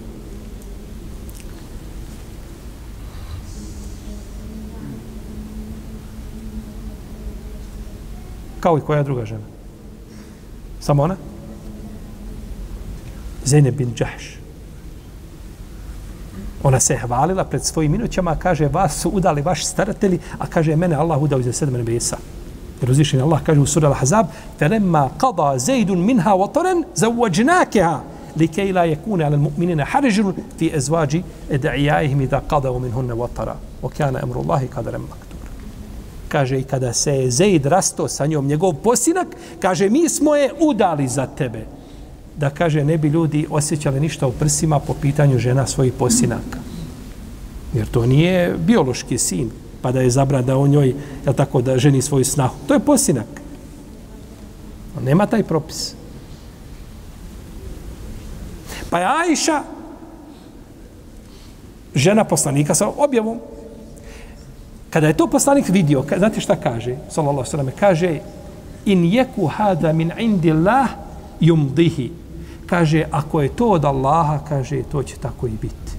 [8.60, 9.46] Kao i koja druga žena?
[10.80, 11.16] Samo ona?
[13.44, 14.39] Zeynep bin Džahš.
[16.63, 20.75] Ona se je hvalila pred svojim minućama, kaže, vas su udali vaši staratelji, a kaže,
[20.75, 22.17] mene Allah udao iza sedme nebesa.
[22.81, 24.25] Jer uzvišen Allah kaže u sura Al-Hazab,
[24.59, 32.21] فَلَمَّا قَضَى زَيْدٌ مِنْهَا وَطَرًا زَوَّجْنَاكَهَا لكي لا يكون على المؤمنين حرج في ازواج ادعيائهم
[32.21, 35.25] اذا قضوا منهن وطرا وكان امر الله قدرا مكتوبا
[36.29, 39.27] kaže i kada se je Zeid rasto sa njom njegov posinak
[39.59, 41.65] kaže mi smo je udali za tebe
[42.36, 46.58] da kaže ne bi ljudi osjećali ništa u prsima po pitanju žena svojih posinaka.
[47.74, 49.50] Jer to nije biološki sin,
[49.82, 50.94] pa da je zabran da on njoj,
[51.26, 52.54] je tako, da ženi svoju snahu.
[52.66, 53.26] To je posinak.
[55.02, 55.94] Nema taj propis.
[58.90, 59.62] Pa je Ajša,
[61.94, 63.38] žena poslanika sa objavom,
[64.90, 66.96] kada je to poslanik vidio, znate šta kaže?
[67.08, 68.18] Sallallahu sallam, kaže,
[68.84, 70.88] in jeku hada min indi Allah
[71.40, 72.10] yumdihi
[72.70, 75.92] kaže, ako je to od Allaha, kaže, to će tako i biti.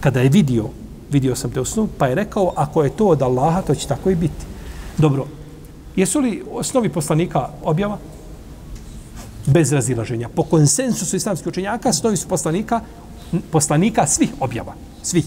[0.00, 0.68] Kada je vidio,
[1.10, 3.86] vidio sam te u snu, pa je rekao, ako je to od Allaha, to će
[3.86, 4.44] tako i biti.
[4.98, 5.26] Dobro,
[5.96, 7.98] jesu li osnovi poslanika objava?
[9.46, 10.28] Bez razilaženja.
[10.28, 12.80] Po konsensusu islamskih učenjaka, osnovi su poslanika,
[13.50, 14.74] poslanika svih objava.
[15.02, 15.26] Svih.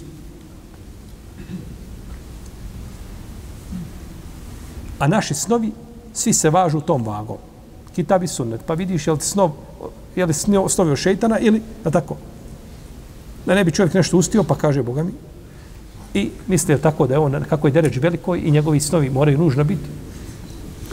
[4.99, 5.71] A naši snovi,
[6.13, 7.37] svi se važu tom vagom.
[7.97, 8.61] Kitab i sunnet.
[8.65, 9.51] Pa vidiš, jel li snov
[10.17, 10.33] je li
[10.69, 12.17] snovio šeitana ili da tako.
[13.45, 15.11] Da ne bi čovjek nešto ustio, pa kaže Boga mi.
[16.13, 19.63] I misli tako da je on, kako je deređ veliko i njegovi snovi moraju nužno
[19.63, 19.89] biti.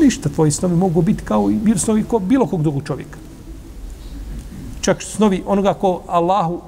[0.01, 3.19] Ništa, tvoji snovi mogu biti kao i snovi ko bilo kog drugog čovjeka.
[4.81, 6.61] Čak snovi onoga ko Allahu,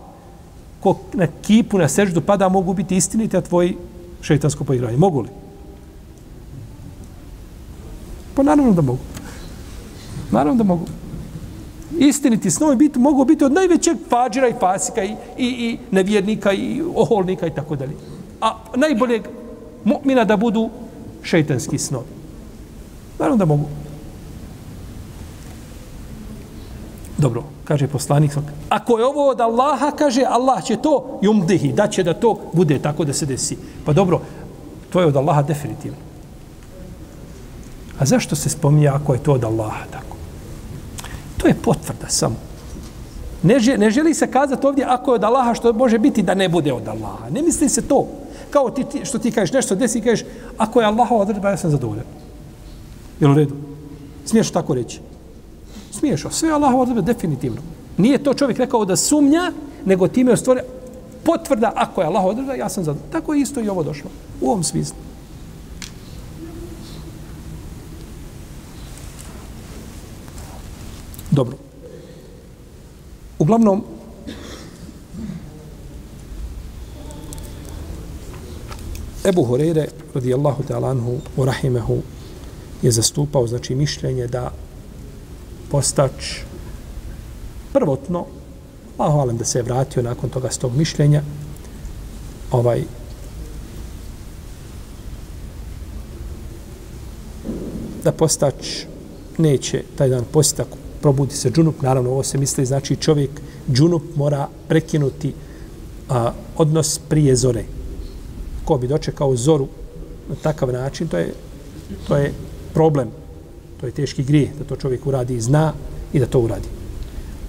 [0.80, 3.76] ko na kipu, na seždu pada, mogu biti istiniti, a tvoji
[4.20, 4.96] šeitansko poigranje.
[4.96, 5.28] Mogu li?
[8.34, 9.15] Pa naravno da mogu.
[10.30, 10.86] Naravno da mogu
[11.98, 16.82] istiniti snovi biti, mogu biti od najvećeg fađira i fasika i, i, i nevjernika i
[16.94, 17.96] oholnika i tako dalje.
[18.40, 19.28] A najboljeg
[19.84, 20.70] mu'mina da budu
[21.22, 22.06] šeitanski snovi.
[23.18, 23.64] Naravno da mogu.
[27.18, 28.32] Dobro, kaže poslanik.
[28.68, 32.78] Ako je ovo od Allaha, kaže Allah će to jumdihi, da će da to bude
[32.78, 33.56] tako da se desi.
[33.84, 34.20] Pa dobro,
[34.90, 35.98] to je od Allaha definitivno.
[37.98, 40.15] A zašto se spominje ako je to od Allaha tako?
[41.36, 42.36] To je potvrda samo.
[43.42, 46.34] Ne, želi, ne želi se kazati ovdje ako je od Allaha što može biti da
[46.34, 47.30] ne bude od Allaha.
[47.30, 48.06] Ne misli se to.
[48.50, 50.26] Kao ti, ti što ti kažeš nešto desi i kažeš
[50.58, 52.04] ako je Allahova odredba ja sam zadovoljan.
[53.20, 53.54] Jel u redu?
[54.24, 55.00] Smiješ tako reći?
[55.90, 56.24] Smiješ.
[56.30, 57.60] Sve je Allahova odredba definitivno.
[57.96, 59.52] Nije to čovjek rekao da sumnja,
[59.84, 60.62] nego time je stvore
[61.24, 63.12] potvrda ako je Allahova odredba ja sam zadovoljan.
[63.12, 64.10] Tako je isto i ovo došlo.
[64.40, 65.05] U ovom smislu.
[71.36, 71.56] Dobro.
[73.38, 73.84] Uglavnom,
[79.24, 81.98] Ebu Horeire, radijallahu ta'ala anhu, u rahimehu,
[82.82, 84.52] je zastupao, znači, mišljenje da
[85.70, 86.40] postač
[87.72, 88.24] prvotno,
[88.98, 91.22] a hvalim da se je vratio nakon toga s tog mišljenja,
[92.50, 92.84] ovaj,
[98.04, 98.86] da postač
[99.38, 103.30] neće taj dan postak probudi se džunup, naravno ovo se misli, znači čovjek
[103.72, 105.32] džunup mora prekinuti
[106.08, 107.64] a, odnos prije zore.
[108.64, 109.68] Ko bi dočekao zoru
[110.28, 111.34] na takav način, to je,
[112.08, 112.32] to je
[112.74, 113.10] problem.
[113.80, 115.72] To je teški grijeh da to čovjek uradi i zna
[116.12, 116.68] i da to uradi.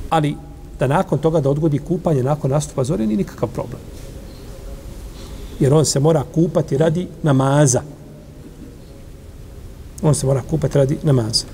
[0.09, 0.35] Ali
[0.79, 3.81] da nakon toga da odgodi kupanje nakon nastupa zore nije nikakav problem.
[5.59, 7.81] Jer on se mora kupati radi namaza.
[10.01, 11.45] On se mora kupati radi namaza.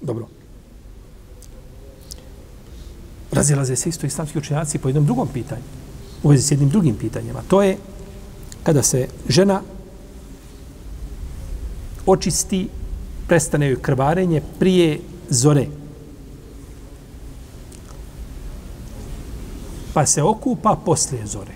[0.00, 0.26] Dobro.
[3.36, 5.62] Razilaze se isto islamski učenjaci po jednom drugom pitanju.
[6.22, 7.42] U vezi s jednim drugim pitanjima.
[7.48, 7.76] To je
[8.62, 9.60] kada se žena
[12.06, 12.68] očisti,
[13.28, 15.66] prestane joj krvarenje prije zore.
[19.94, 21.52] Pa se okupa poslije zore.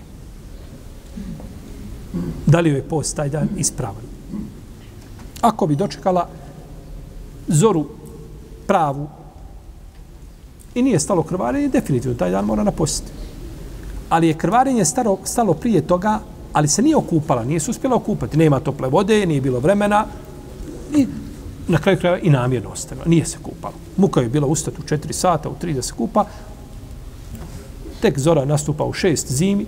[2.45, 4.05] Da li joj je post taj dan ispravan?
[5.41, 6.29] Ako bi dočekala
[7.47, 7.87] zoru
[8.67, 9.09] pravu
[10.75, 13.11] i nije stalo krvarenje, definitivno taj dan mora napostiti.
[14.09, 16.19] Ali je krvarenje staro, stalo prije toga,
[16.53, 18.37] ali se nije okupala, nije se uspjela okupati.
[18.37, 20.05] Nema tople vode, nije bilo vremena
[20.95, 21.07] i
[21.67, 23.05] na kraju krajeva i namjerno ostavila.
[23.07, 23.73] Nije se kupala.
[23.97, 26.25] Muka je bila ustati u 4 sata, u 3 da se kupa.
[28.01, 29.65] Tek zora nastupa u 6 zimi.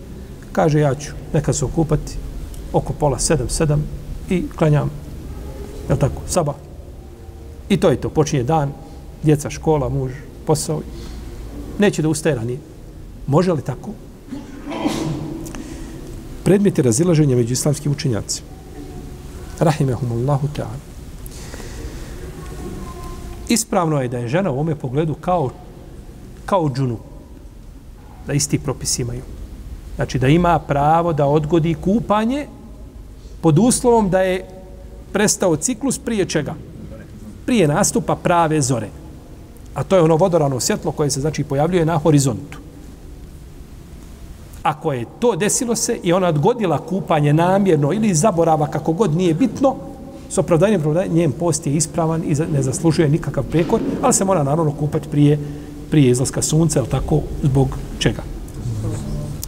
[0.52, 2.18] Kaže, ja ću neka se okupati
[2.74, 3.84] oko pola sedam, sedam
[4.30, 4.92] i klanjam,
[5.90, 6.56] je tako, sabah.
[7.70, 8.10] I to je to.
[8.10, 8.72] Počinje dan,
[9.24, 10.12] djeca, škola, muž,
[10.46, 10.82] posao.
[11.80, 12.60] Neće da ustaje ranije.
[13.28, 13.90] Može li tako?
[16.44, 18.48] Predmete razilaženja među islamskim učenjacima.
[19.60, 20.80] Rahimehumullahu ta'ala.
[23.50, 25.50] Ispravno je da je žena u ome pogledu kao,
[26.46, 26.98] kao džunu.
[28.28, 29.22] Da isti propis imaju.
[29.96, 32.48] Znači da ima pravo da odgodi kupanje
[33.42, 34.46] pod uslovom da je
[35.14, 36.56] prestao ciklus prije čega?
[37.46, 38.90] Prije nastupa prave zore.
[39.74, 42.58] A to je ono vodorano svjetlo koje se znači pojavljuje na horizontu.
[44.64, 49.34] Ako je to desilo se i ona odgodila kupanje namjerno ili zaborava kako god nije
[49.34, 49.76] bitno,
[50.30, 54.72] s opravdanjem, njen post je ispravan i ne zaslužuje nikakav prekor, ali se mora naravno
[54.72, 55.40] kupati prije,
[55.92, 57.68] prije izlaska sunca, ali tako, zbog
[58.00, 58.22] čega?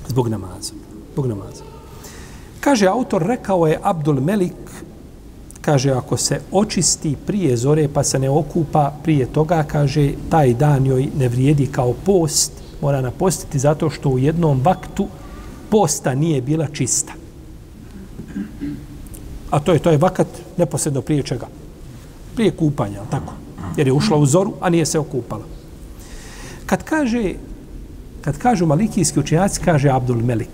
[0.07, 0.73] Zbog namaza.
[1.13, 1.63] Zbog namaza.
[2.59, 4.53] Kaže autor, rekao je Abdul Melik,
[5.65, 10.85] kaže, ako se očisti prije zore pa se ne okupa prije toga, kaže, taj dan
[10.85, 12.51] joj ne vrijedi kao post,
[12.81, 15.07] mora napostiti zato što u jednom vaktu
[15.69, 17.13] posta nije bila čista.
[19.49, 21.47] A to je to je vakat neposredno prije čega?
[22.35, 23.33] Prije kupanja, tako?
[23.77, 25.43] Jer je ušla u zoru, a nije se okupala.
[26.65, 27.33] Kad kaže,
[28.21, 30.49] kad kažu malikijski učenjaci, kaže Abdul Melik.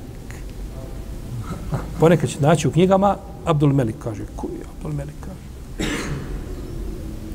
[1.99, 5.89] Ponekad će naći u knjigama, Abdul Melik kaže, koji je Abdul Melik kaže?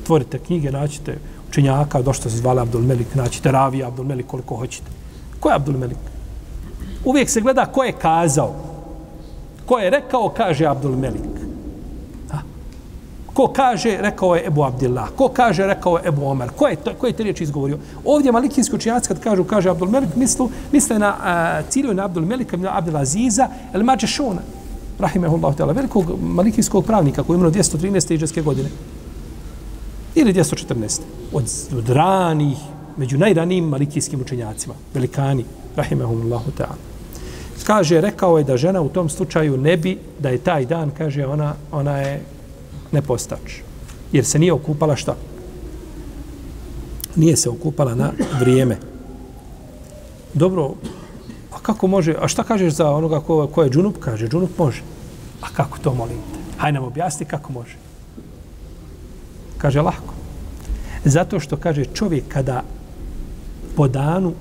[0.05, 1.17] Tvorite knjige, naćite
[1.49, 4.91] učenjaka, došto se zvala Abdul Melik, naćite Ravija Abdul Melik koliko hoćete.
[5.39, 5.97] Ko je Abdul Melik?
[7.05, 8.55] Uvijek se gleda ko je kazao.
[9.65, 11.47] Ko je rekao, kaže Abdul Melik.
[13.37, 15.09] Ko kaže, rekao je Ebu Abdillah.
[15.15, 16.49] Ko kaže, rekao je Ebu Omer.
[16.55, 17.77] Ko je, to, ko je te riječi izgovorio?
[18.05, 22.25] Ovdje malikijski učenjaci kad kažu, kaže Abdul Melik, mislu, misle na uh, cilju na Abdul
[22.25, 24.07] Melika, na Abdul Aziza, el Mađe
[24.99, 28.13] Rahimehullahu ta'ala, velikog malikijskog pravnika koji je umro 213.
[28.13, 28.69] iđeske godine.
[30.15, 31.01] Ili 214.
[31.33, 31.43] Od,
[31.77, 32.57] od ranih,
[32.97, 35.45] među najranijim malikijskim učenjacima, velikani,
[35.75, 36.97] rahimehullahu ta'ala.
[37.63, 41.25] Kaže, rekao je da žena u tom slučaju ne bi, da je taj dan, kaže,
[41.25, 42.21] ona, ona je
[42.91, 43.61] nepostač.
[44.11, 45.15] Jer se nije okupala šta?
[47.15, 48.77] Nije se okupala na vrijeme.
[50.33, 50.73] Dobro,
[51.67, 53.99] kako može, a šta kažeš za onoga ko, ko je džunup?
[53.99, 54.81] Kaže, džunup može.
[55.41, 56.39] A kako to molim te?
[56.57, 57.75] Hajde nam objasni kako može.
[59.57, 60.13] Kaže, lako.
[61.05, 62.63] Zato što kaže čovjek kada
[63.75, 64.33] po danu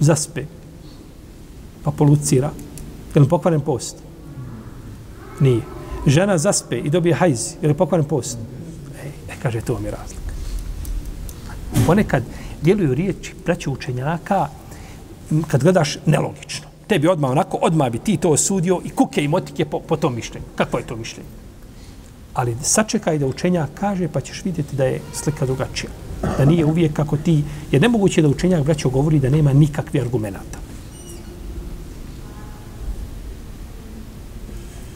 [0.00, 0.46] zaspe,
[1.84, 2.50] pa polucira,
[3.14, 3.96] je li pokvaren post?
[5.40, 5.60] Nije
[6.06, 8.38] žena zaspe i dobije hajz, je li pokvaren post?
[9.02, 10.32] E, e, kaže, to vam je razlika.
[11.86, 12.22] Ponekad
[12.62, 14.48] djeluju riječi braća učenjaka
[15.46, 16.66] kad gledaš nelogično.
[16.86, 20.14] Tebi odmah onako, odmah bi ti to osudio i kuke i motike po, po tom
[20.14, 20.46] mišljenju.
[20.56, 21.28] Kako je to mišljenje?
[22.34, 25.90] Ali sačekaj da učenjak kaže pa ćeš vidjeti da je slika drugačija.
[26.38, 30.58] Da nije uvijek kako ti, jer nemoguće da učenjak braćo govori da nema nikakvih argumenta.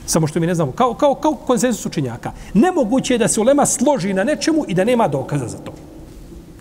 [0.06, 0.72] Samo što mi ne znamo.
[0.72, 2.32] Kao, kao, kao konsensus učenjaka.
[2.54, 5.72] Nemoguće je da se ulema složi na nečemu i da nema dokaza za to.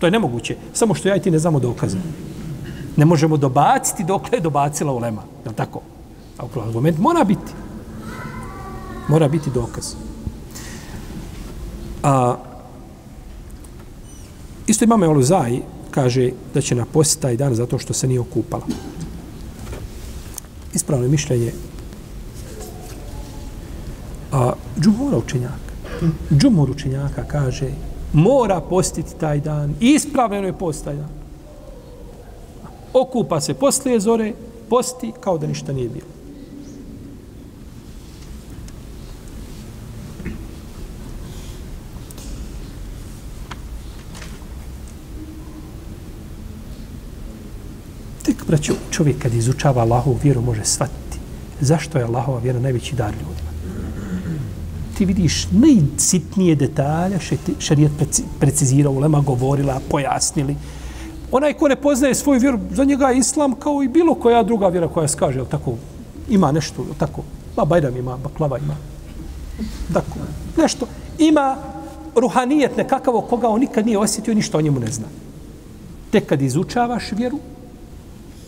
[0.00, 0.56] To je nemoguće.
[0.72, 1.98] Samo što ja i ti ne znamo dokaza.
[3.00, 5.22] Ne možemo dobaciti dok je dobacila ulema.
[5.44, 5.80] Je li tako?
[6.38, 7.52] A argument mora biti.
[9.08, 9.94] Mora biti dokaz.
[12.02, 12.36] A,
[14.66, 18.66] isto imamo Oluzaj, kaže da će napostiti taj dan zato što se nije okupala.
[20.74, 21.52] Ispravno je mišljenje
[24.32, 25.72] a džumura učenjaka.
[26.36, 27.70] Džumur učenjaka kaže
[28.12, 29.74] mora postiti taj dan.
[29.80, 31.19] Ispravljeno je post taj dan.
[32.92, 34.32] Okupa se poslije zore,
[34.68, 36.06] posti kao da ništa nije bilo.
[48.24, 51.00] Tek, braću, čovjek kad izučava Allahovu vjeru može shvatiti
[51.60, 53.50] zašto je Allahova vjera najveći dar ljudima.
[54.98, 57.18] Ti vidiš najsitnije detalje
[57.58, 57.92] šarijet
[58.40, 60.56] precizirao, ulema govorila, pojasnili.
[61.32, 64.68] Onaj ko ne poznaje svoju vjeru, za njega je islam kao i bilo koja druga
[64.68, 65.74] vjera koja se kaže, tako,
[66.28, 67.22] ima nešto, tako,
[67.56, 68.76] ba bajram ima, baklava ima.
[69.92, 70.18] Tako,
[70.56, 70.86] nešto.
[71.18, 71.56] Ima
[72.14, 75.06] ruhanijet nekakav koga on nikad nije osjetio, ništa o njemu ne zna.
[76.10, 77.38] Tek kad izučavaš vjeru,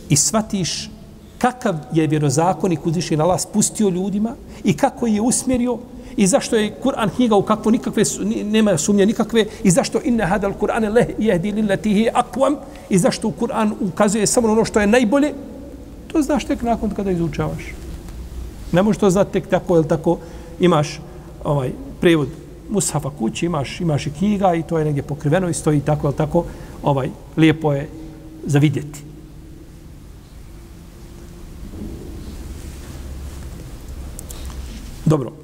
[0.08, 0.90] i shvatiš
[1.38, 5.78] kakav je vjerozakonik uzvišen Allah spustio ljudima i kako je usmjerio
[6.16, 8.04] i zašto je Kur'an knjiga u kakvo nikakve
[8.44, 9.46] nema sumnje nikakve?
[9.64, 12.56] I zašto inna hadal Kur'an leh jehdi lillati hi aqwam?
[12.90, 15.32] I zašto u Kur'an ukazuje samo ono što je najbolje?
[16.12, 17.74] To znaš tek nakon kada izučavaš.
[18.72, 20.18] Ne možeš to znati tek tako el tako?
[20.60, 21.00] Imaš
[21.44, 22.28] ovaj prevod
[22.70, 26.12] mushafa kući imaš imaš i knjiga i to je negdje pokriveno i stoji tako el
[26.12, 26.44] tako?
[26.82, 27.88] Ovaj lijepo je
[28.46, 29.12] za vidjeti.
[35.04, 35.41] Dobro.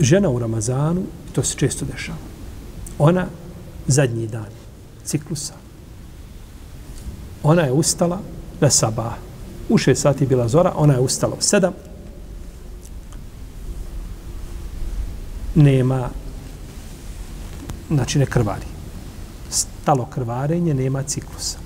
[0.00, 2.18] Žena u Ramazanu, to se često dešava.
[2.98, 3.26] Ona
[3.86, 4.46] zadnji dan
[5.04, 5.54] ciklusa.
[7.42, 8.20] Ona je ustala
[8.60, 9.14] na sabah.
[9.68, 11.72] U šest sati bila zora, ona je ustala u sedam.
[15.54, 16.08] Nema,
[17.90, 18.66] znači ne krvari.
[19.50, 21.58] Stalo krvarenje, nema ciklusa.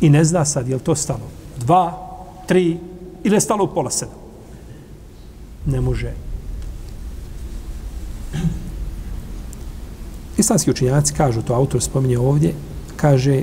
[0.00, 2.08] I ne zna sad je li to stalo dva,
[2.46, 2.78] tri,
[3.24, 4.18] ili je stalo u pola sedam.
[5.66, 6.12] Ne može.
[10.38, 12.54] Islamski učinjaci kažu, to autor spominje ovdje,
[12.96, 13.42] kaže,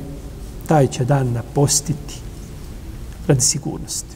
[0.68, 2.16] taj će dan napostiti
[3.28, 4.16] radi sigurnosti.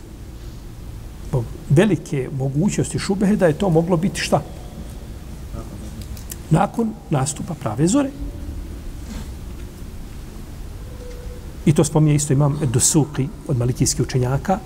[1.30, 4.41] Zbog velike mogućnosti šubehe da je to moglo biti šta?
[6.49, 8.09] Nakon nastupa prave zore.
[11.65, 14.59] I to spominje isto imam Dusuki od malikijskih učenjaka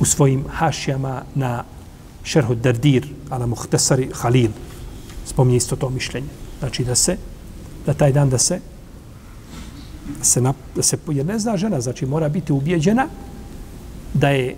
[0.00, 1.64] u svojim hašijama na
[2.24, 4.50] šerhu Dardir, ala muhtesari Halil.
[5.32, 6.28] Spominje isto to mišljenje.
[6.58, 7.16] Znači da se,
[7.86, 8.60] da taj dan da se,
[10.18, 13.06] da se, na, da se jer ne zna žena, znači mora biti ubijeđena
[14.14, 14.56] da je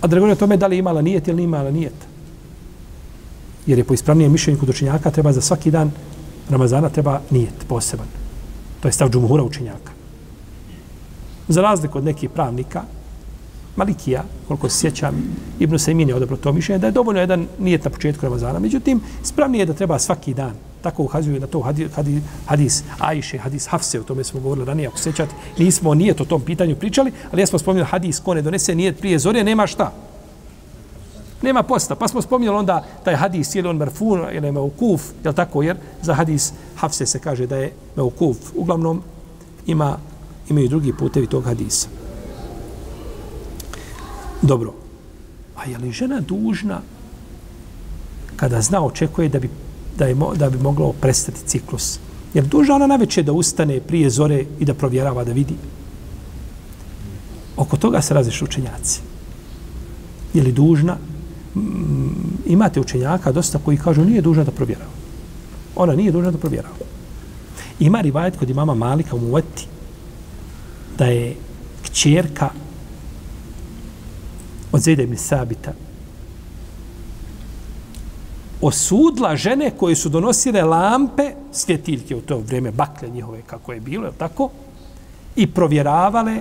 [0.00, 1.94] A da govori o tome da li imala nijet ili imala nijet.
[3.66, 5.90] Jer je po ispravnijem mišljenju kod učenjaka treba za svaki dan
[6.50, 8.06] Ramazana treba nijet poseban.
[8.80, 9.92] To je stav džumuhura učenjaka.
[11.48, 12.82] Za razliku od nekih pravnika,
[13.80, 15.14] Malikija, koliko se sjećam,
[15.58, 18.58] Ibn Sejmin je odobro to mišljenje, da je dovoljno jedan nijet na početku Ramazana.
[18.58, 20.52] Međutim, spravnije je da treba svaki dan.
[20.82, 24.88] Tako ukazuju na to hadis, hadis, hadis Ajše, hadis Hafse, o tome smo govorili ranije,
[24.88, 25.34] ako sjećate.
[25.58, 28.98] Nismo nijet o tom pitanju pričali, ali ja smo spominjali hadis, ko ne donese nijet
[28.98, 29.92] prije zore, nema šta
[31.42, 31.94] nema posta.
[31.94, 35.62] Pa smo spominjali onda taj hadis, je li on merfun ili je meukuf, je tako,
[35.62, 38.36] jer za hadis Hafse se kaže da je meukuf.
[38.56, 39.02] Uglavnom
[39.66, 39.96] ima,
[40.50, 41.99] imaju drugi putevi tog hadisa.
[44.42, 44.74] Dobro.
[45.56, 46.80] A je li žena dužna
[48.36, 49.50] kada zna, očekuje da bi,
[49.98, 51.98] da je, da bi moglo prestati ciklus?
[52.34, 55.54] Jer dužna ona najveće da ustane prije zore i da provjerava, da vidi?
[57.56, 59.00] Oko toga se razišu učenjaci.
[60.34, 60.96] Je li dužna
[61.54, 61.60] mm,
[62.46, 64.90] imate učenjaka dosta koji kažu nije dužna da provjerava.
[65.76, 66.74] Ona nije dužna da provjerava.
[67.80, 69.66] Ima rivajet kod imama Malika u Muvati
[70.98, 71.36] da je
[71.82, 72.50] kćerka
[74.72, 75.72] od Zede ibn Sabita
[78.60, 84.06] osudla žene koje su donosile lampe, svjetiljke u to vrijeme, bakle njihove kako je bilo,
[84.06, 84.50] je tako?
[85.36, 86.40] I provjeravale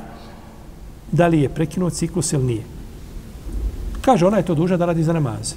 [1.11, 2.63] da li je prekinuo ciklus ili nije.
[4.01, 5.53] Kaže, ona je to duža da radi za namaz.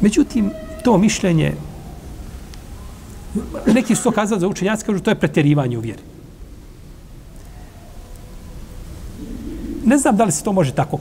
[0.00, 0.50] Međutim,
[0.84, 1.54] to mišljenje,
[3.66, 6.02] neki su to kazali za učenjaci, kažu, to je pretjerivanje u vjeri.
[9.86, 10.98] Ne znam da li se to može tako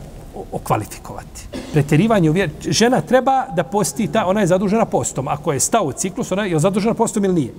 [0.52, 1.48] okvalifikovati.
[1.74, 2.52] Preterivanje u vjeri.
[2.62, 5.28] Žena treba da posti, ta, ona je zadužena postom.
[5.28, 7.54] Ako je stao u ciklus, ona je zadužena postom ili nije?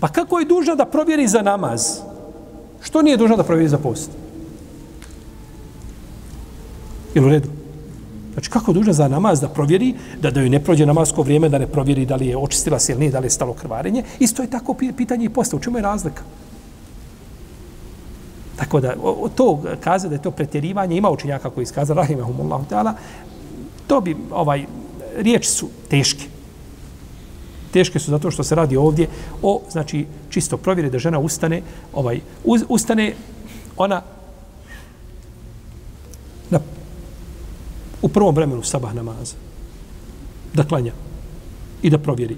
[0.00, 2.00] Pa kako je dužna da provjeri za namaz?
[2.82, 4.10] Što nije dužna da provjeri za post?
[7.14, 7.48] Jel u redu?
[8.32, 11.58] Znači, kako duža za namaz da provjeri, da da joj ne prođe namasko vrijeme, da
[11.58, 14.42] ne provjeri da li je očistila se ili nije, da li je stalo krvarenje, isto
[14.42, 15.56] je tako pitanje i posta.
[15.56, 16.22] U čemu je razlika?
[18.56, 22.92] Tako da, o, to kaza da je to pretjerivanje, ima učenjaka koji iskaza, rahimahumullahu ta'ala,
[23.86, 24.66] to bi, ovaj,
[25.16, 26.24] riječi su teške.
[27.72, 29.08] Teške su zato što se radi ovdje
[29.42, 33.14] o, znači, čisto provjeri da žena ustane, ovaj, uz, ustane
[33.76, 34.02] ona
[36.50, 36.60] na,
[38.02, 39.34] u prvom vremenu sabah namaza
[40.54, 40.92] da klanja
[41.82, 42.36] i da provjeri.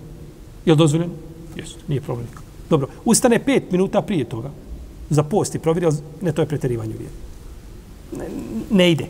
[0.67, 1.13] Je li dozvoljeno?
[1.57, 2.27] Jeste, nije problem.
[2.71, 4.51] Dobro, ustane pet minuta prije toga
[5.11, 7.15] za post i provjeri, ne, to je preterivanje vjeri.
[8.17, 8.25] Ne,
[8.71, 9.07] ne ide.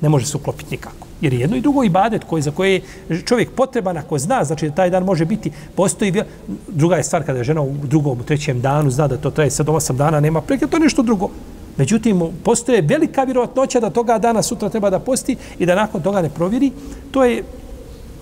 [0.00, 1.06] Ne može se uklopiti nikako.
[1.20, 2.72] Jer jedno i drugo ibadet koji, za koje
[3.08, 6.22] je čovjek potreban ako zna, znači da taj dan može biti, postoji,
[6.68, 9.50] druga je stvar kada je žena u drugom, u trećem danu, zna da to traje
[9.50, 11.28] sad osam dana, nema preke, to je nešto drugo.
[11.76, 16.22] Međutim, postoje velika vjerovatnoća da toga dana sutra treba da posti i da nakon toga
[16.22, 16.72] ne provjeri.
[17.10, 17.42] To je,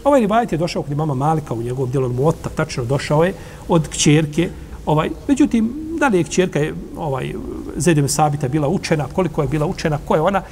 [0.04, 3.34] ovaj rivajet je došao kod mama Malika u njegovom djelom Muota, tačno došao je
[3.68, 4.50] od kćerke.
[4.86, 6.60] Ovaj, međutim, da li je kćerka
[6.96, 7.34] ovaj,
[7.76, 10.42] Zedem Sabita bila učena, koliko je bila učena, ko je ona,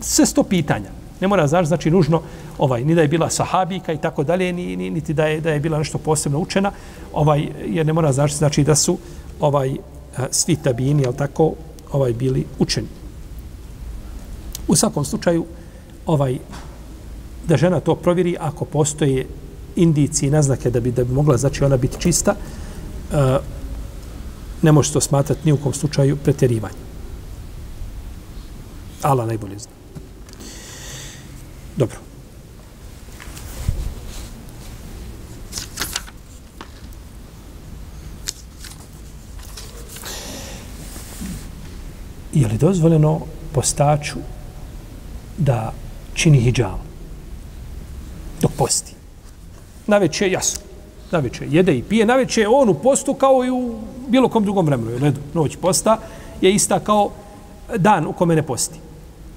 [0.00, 0.90] sve sto pitanja.
[1.20, 2.22] Ne mora znaš, znači nužno
[2.58, 5.50] ovaj ni da je bila sahabika i tako dalje, ni, ni niti da je da
[5.50, 6.72] je bila nešto posebno učena,
[7.12, 8.98] ovaj jer ne mora znaš, znači da su
[9.40, 9.76] ovaj
[10.30, 11.52] svi tabini, al tako,
[11.92, 12.88] ovaj bili učeni.
[14.68, 15.44] U svakom slučaju
[16.06, 16.38] ovaj
[17.48, 19.26] da žena to provjeri ako postoje
[19.76, 23.16] indicije i naznake da bi da bi mogla znači ona biti čista, uh,
[24.62, 26.74] ne može to smatrati ni u kom slučaju preterivanje.
[29.02, 29.72] Allah najbolje zna.
[31.76, 31.96] Dobro.
[42.32, 43.20] Je li dozvoljeno
[43.52, 44.18] postaču
[45.38, 45.72] da
[46.14, 46.78] čini hijab
[48.40, 48.94] dok posti?
[49.86, 50.65] Na već je jasno.
[51.10, 52.06] Na večer jede i pije.
[52.06, 53.74] Na večer on u postu kao i u
[54.08, 54.96] bilo kom drugom vremenu.
[54.96, 55.98] U ledu, noć posta
[56.40, 57.10] je ista kao
[57.76, 58.78] dan u kome ne posti.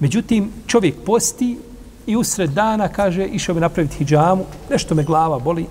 [0.00, 1.58] Međutim, čovjek posti
[2.06, 5.66] i usred dana kaže išao bi napraviti hijjamu, nešto me glava boli,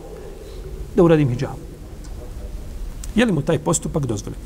[0.96, 1.58] da uradim hijjamu.
[3.16, 4.40] Je li mu taj postupak dozvoljen?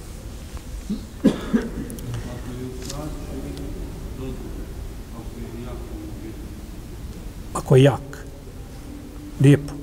[7.54, 8.26] Ako je jak,
[9.42, 9.74] lijepo,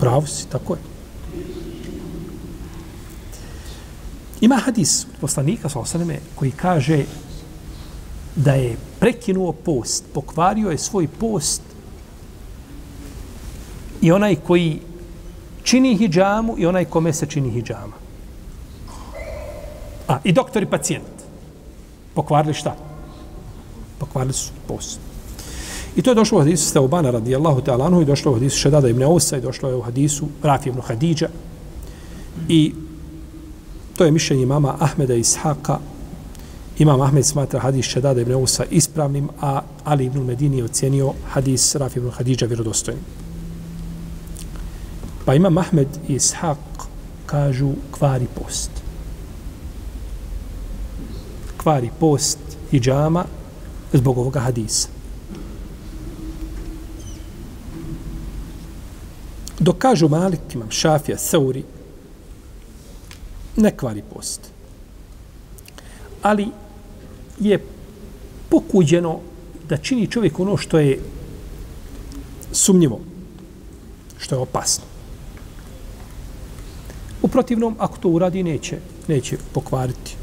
[0.00, 0.80] pravo si, tako je.
[4.40, 7.04] Ima hadis poslanika, sa osaneme, koji kaže
[8.36, 11.62] da je prekinuo post, pokvario je svoj post
[14.00, 14.80] i onaj koji
[15.62, 17.96] čini hijjamu i onaj kome se čini hijjama.
[20.08, 21.24] A, i doktor i pacijent.
[22.14, 22.76] Pokvarili šta?
[23.98, 25.00] Pokvarili su post.
[25.96, 28.88] I to je došlo u hadisu Steobana radijallahu ta'ala anhu i došlo u hadisu Šedada
[28.88, 31.28] ibn Ousa i došlo je u hadisu Rafi ibn Hadidža.
[32.48, 32.72] I
[33.96, 35.78] to je mišljenje mama Ahmeda Ishaqa
[36.78, 41.74] Imam Ahmed smatra hadis Šedada ibn Usa ispravnim, a Ali ibn Medini je ocjenio hadis
[41.74, 43.04] Rafi ibn Hadidža vjerodostojnim.
[45.24, 46.56] Pa Imam Ahmed i Ishaq
[47.26, 48.70] kažu kvari post.
[51.56, 52.38] Kvari post
[52.72, 53.24] i džama
[53.92, 54.93] zbog ovoga hadisa.
[59.64, 61.62] Dok kažu Malik, imam Šafija, Seuri,
[63.56, 64.40] ne kvari post.
[66.22, 66.48] Ali
[67.40, 67.64] je
[68.48, 69.20] pokuđeno
[69.68, 71.00] da čini čovjek ono što je
[72.52, 73.00] sumnjivo,
[74.18, 74.84] što je opasno.
[77.22, 80.16] U protivnom, ako to uradi, neće, neće pokvariti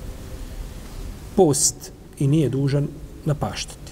[1.36, 2.88] post i nije dužan
[3.26, 3.92] napaštati.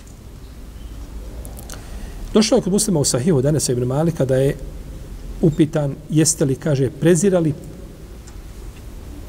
[2.33, 4.55] Došlo je kod muslima u Sahihu danas Ibn Malika da je
[5.41, 7.53] upitan jeste li, kaže, prezirali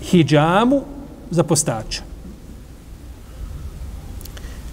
[0.02, 0.82] hijjamu
[1.30, 2.02] za postača?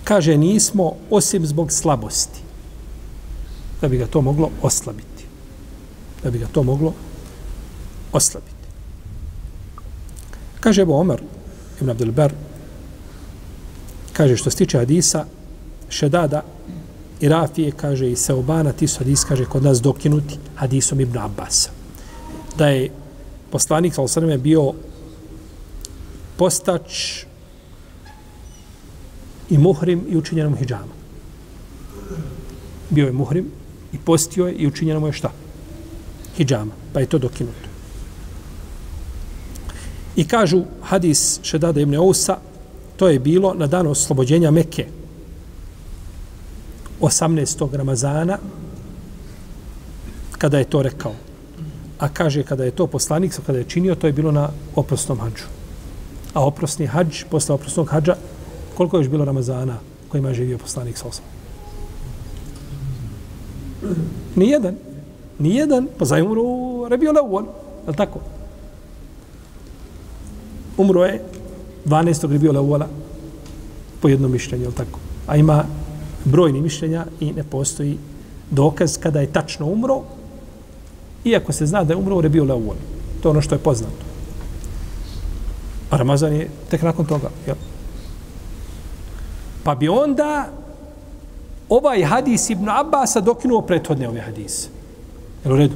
[0.03, 2.39] Kaže nismo osim zbog slabosti
[3.81, 5.25] da bi ga to moglo oslabiti.
[6.23, 6.93] Da bi ga to moglo
[8.13, 8.53] oslabiti.
[10.59, 11.21] Kaže Ebu Omer,
[11.81, 12.33] Ibn Abdelber
[14.13, 15.25] kaže što se tiče hadisa
[15.89, 16.43] Šedada
[17.21, 21.69] i Rafije kaže i Seobana ti su hadis kaže kod nas dokinuti hadisom Ibn Abbas
[22.57, 22.89] da je
[23.51, 24.73] poslanik sa bio
[26.37, 27.23] postač
[29.49, 30.93] i muhrim i učinjenom hijjama.
[32.89, 33.45] Bio je muhrim
[33.93, 35.31] i postio je i učinjeno mu je šta?
[36.37, 36.71] Hijjama.
[36.93, 37.67] Pa je to dokinuto.
[40.15, 42.37] I kažu hadis Šedada ibn Ousa,
[42.97, 44.87] to je bilo na dan oslobođenja Mekke
[47.01, 47.75] 18.
[47.75, 48.37] Ramazana
[50.37, 51.13] kada je to rekao.
[51.99, 55.49] A kaže kada je to poslanik, kada je činio, to je bilo na oprosnom hađu.
[56.33, 58.15] A oprosni hađ, posle oprosnog hađa,
[58.77, 59.77] koliko je još bilo Ramazana
[60.09, 61.25] kojima je živio poslanik sa osam?
[64.35, 64.75] Nijedan.
[65.39, 65.87] Nijedan.
[65.97, 67.43] Pa za umru Rebio Leuol.
[67.85, 68.19] Je li tako?
[70.77, 71.21] Umro je
[71.85, 72.31] 12.
[72.31, 72.87] Rebio Leuola
[74.01, 74.99] po jednom mišljenju, je li tako?
[75.27, 75.65] A ima
[76.25, 77.97] brojni mišljenja i ne postoji
[78.51, 80.01] dokaz kada je tačno umro,
[81.23, 82.75] iako se zna da je umro u Rebiju Leuol.
[83.21, 84.05] To je ono što je poznato.
[85.89, 87.29] A Ramazan je tek nakon toga.
[87.47, 87.55] Jel?
[89.63, 90.49] Pa bi onda
[91.69, 94.69] ovaj hadis Ibn Abbasa dokinuo prethodne ove hadise.
[95.43, 95.75] Jel u redu?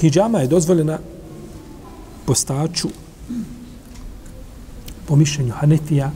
[0.00, 0.98] Hidžama je dozvoljena
[2.26, 2.88] postaču
[5.06, 6.10] po mišljenju Hanefija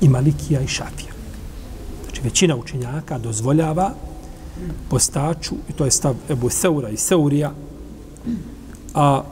[0.00, 1.12] i Malikija i Šafija.
[2.04, 3.94] Znači, većina učenjaka dozvoljava
[4.88, 7.52] postaču, i to je stav Ebu Seura i Seurija,
[8.94, 9.22] a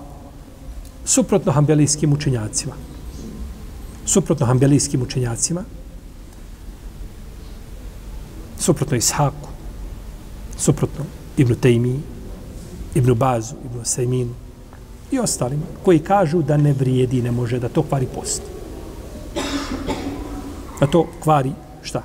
[1.04, 2.74] suprotno hambelijskim učenjacima.
[4.06, 5.64] Suprotno hambelijskim učenjacima,
[8.58, 9.48] suprotno Ishaku,
[10.56, 11.04] suprotno
[11.36, 12.00] Ibnu Tejmi,
[12.94, 14.34] Ibnu Bazu, Ibnu Sejminu
[15.10, 18.42] i ostalima, koji kažu da ne vrijedi, ne može, da to kvari post.
[20.80, 22.02] Da to kvari šta?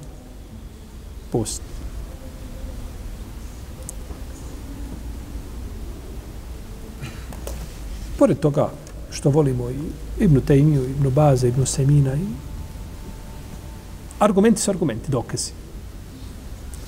[1.31, 1.61] Post.
[8.19, 8.69] Pored toga
[9.11, 9.75] što volimo i
[10.19, 12.25] Ibnu Tejmiju, Ibnu Baza, Ibnu Semina i
[14.19, 15.51] argumenti su argumenti, dokazi.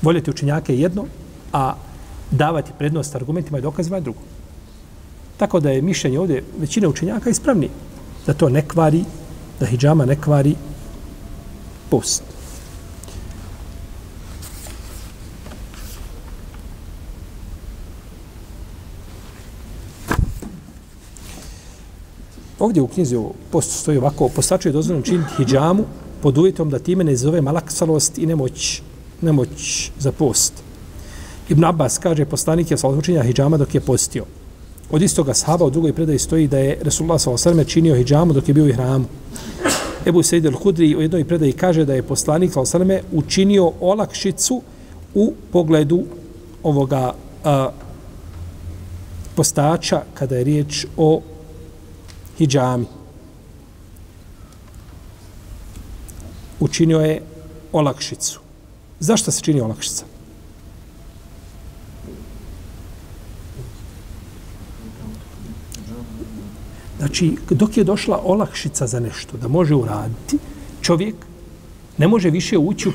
[0.01, 1.05] Voljeti učinjake je jedno,
[1.53, 1.75] a
[2.31, 4.19] davati prednost argumentima i dokazima je drugo.
[5.37, 7.69] Tako da je mišljenje ovdje većine učenjaka ispravnije.
[8.25, 9.03] Da to ne kvari,
[9.59, 10.55] da hijjama ne kvari
[11.89, 12.23] post.
[22.59, 25.83] Ovdje u knjizi o postu stoji ovako, postačuje dozvoljeno činiti hijjamu
[26.21, 28.81] pod uvjetom da time ne zove malaksalost i nemoć,
[29.21, 30.64] nemoć za post.
[31.49, 34.25] Ibn Abbas kaže, poslanik je sa učenja hijjama dok je postio.
[34.91, 37.65] Od istoga sahaba u drugoj predaji stoji da je Resulullah s.a.v.
[37.65, 39.05] činio hijjamu dok je bio u hramu.
[40.05, 43.01] Ebu Sejid al-Hudri u jednoj predaji kaže da je poslanik s.a.v.
[43.11, 44.61] učinio olakšicu
[45.13, 46.03] u pogledu
[46.63, 47.69] ovoga a,
[49.35, 51.21] postača kada je riječ o
[52.37, 52.85] hijjami.
[56.59, 57.21] Učinio je
[57.71, 58.39] olakšicu.
[58.99, 60.14] Zašto se čini olakšica?
[66.97, 70.37] Znači, dok je došla olakšica za nešto da može uraditi,
[70.81, 71.15] čovjek
[71.97, 72.93] ne može više ući u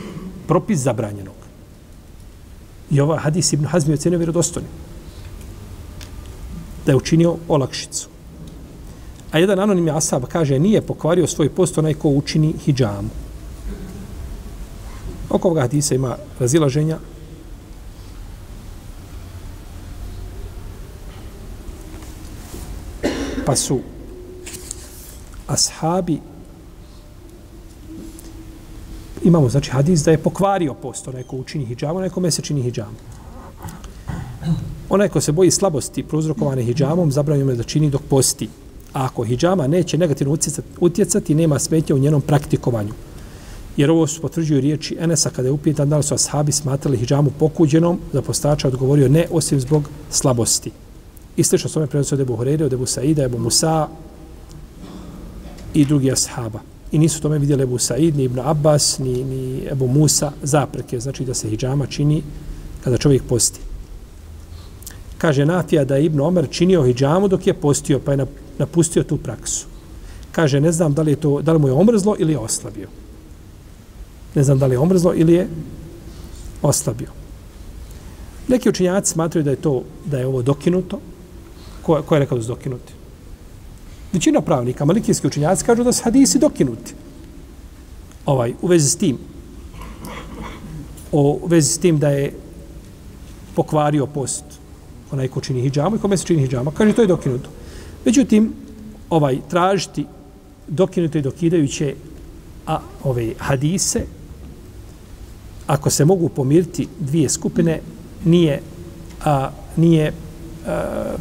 [0.48, 1.34] propis zabranjenog.
[2.90, 4.68] I ova hadis Ibn Hazmi ocenio vjerodostojno.
[6.86, 8.08] Da je učinio olakšicu.
[9.30, 13.08] A jedan anonimni asab kaže nije pokvario svoj post onaj ko učini hijjamu.
[15.30, 16.98] Oko ovoga hadisa ima razilaženja.
[23.50, 23.80] Pa su
[25.46, 26.18] ashabi
[29.24, 32.62] imamo znači hadis da je pokvario post onaj ko učini hijjamu, onaj ko se čini
[32.62, 32.96] hijjamu.
[34.88, 38.48] Onaj ko se boji slabosti prouzrokovane hijjamom, zabranjeno je da čini dok posti.
[38.92, 42.92] A ako hijjama neće negativno utjecati, utjecati nema smetnje u njenom praktikovanju.
[43.76, 47.30] Jer ovo su potvrđuju riječi Enesa kada je upitan da li su ashabi smatrali hijjamu
[47.38, 50.70] pokuđenom, za postača odgovorio ne osim zbog slabosti.
[51.36, 53.88] I slično s ome prenosi od Ebu Horeire, od Ebu Saida, Ebu Musa
[55.74, 56.60] i drugi ashaba.
[56.92, 61.24] I nisu tome vidjeli Ebu Said, ni Ibn Abbas, ni, ni Ebu Musa zapreke, znači
[61.24, 62.22] da se hijjama čini
[62.84, 63.60] kada čovjek posti.
[65.18, 68.26] Kaže Nafija da je Ibn Omer činio hijjamu dok je postio, pa je
[68.58, 69.66] napustio tu praksu.
[70.32, 72.88] Kaže, ne znam da li, je to, da li mu je omrzlo ili je oslabio.
[74.34, 75.48] Ne znam da li je omrzlo ili je
[76.62, 77.08] oslabio.
[78.48, 81.00] Neki učinjaci smatraju da je to da je ovo dokinuto.
[81.82, 82.92] Ko, ko je rekao da su dokinuti?
[84.12, 86.94] Većina pravnika, malikijski učinjaci, kažu da su hadisi dokinuti.
[88.26, 89.18] Ovaj, u vezi s tim.
[91.12, 92.32] O, u vezi s tim da je
[93.54, 94.44] pokvario post
[95.10, 96.70] onaj ko čini hijjamu i kome se čini hijjama.
[96.70, 97.50] Kaže, to je dokinuto.
[98.04, 98.52] Međutim,
[99.10, 100.06] ovaj tražiti
[100.68, 101.94] dokinuto i dokidajuće
[102.66, 104.04] a ove hadise
[105.66, 107.80] ako se mogu pomiriti dvije skupine
[108.24, 108.60] nije
[109.24, 110.12] a, nije
[110.66, 111.14] a,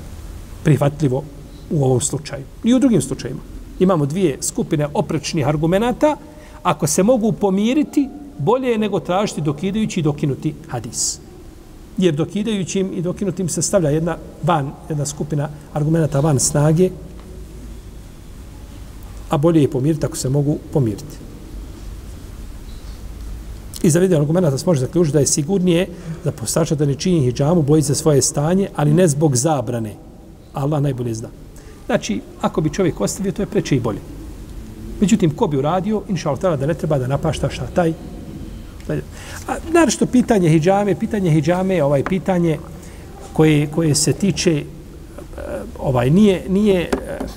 [0.64, 1.24] prihvatljivo
[1.70, 2.44] u ovom slučaju.
[2.64, 3.40] I u drugim slučajima.
[3.80, 6.18] Imamo dvije skupine oprečnih argumenata.
[6.64, 11.20] Ako se mogu pomiriti, bolje je nego tražiti dokidajući i dokinuti hadis.
[11.98, 16.90] Jer dokidajućim i dokinutim se stavlja jedna van, jedna skupina argumenta van snage,
[19.30, 21.18] a bolje je pomiriti ako se mogu pomiriti.
[23.84, 25.88] I za vidio argumenta se može zaključiti da je sigurnije
[26.24, 30.09] da postača da ne čini hijjamu, boji se svoje stanje, ali ne zbog zabrane.
[30.54, 31.30] Allah najbolje zna.
[31.86, 34.00] Znači, ako bi čovjek ostavio, to je preče i bolje.
[35.02, 37.94] Međutim, ko bi uradio, inša Allah, da ne treba da napašta šta taj.
[39.48, 42.58] A naravno što pitanje hijjame, pitanje hijjame je ovaj pitanje
[43.34, 44.64] koje, koje se tiče e,
[45.80, 46.90] ovaj nije nije e,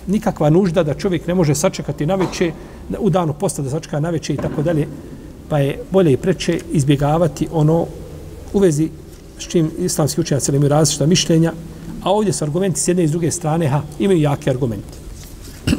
[0.07, 2.53] nikakva nužda da čovjek ne može sačekati na veče
[2.99, 4.89] u danu posta da sačeka na veče i tako dalje
[5.49, 7.87] pa je bolje i preče izbjegavati ono
[8.53, 8.89] u vezi
[9.39, 11.53] s čim islamski učenjaci imaju različita mišljenja
[12.03, 14.99] a ovdje su argumenti s jedne i s druge strane ha, imaju jake argumente.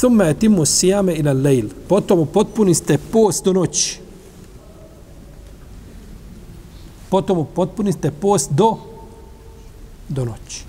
[0.00, 1.68] Thumma etimu sijame ila lejl.
[1.88, 4.00] Potom potpuni ste post do noći.
[7.08, 8.76] Potom potpuniste post do
[10.10, 10.64] do noći.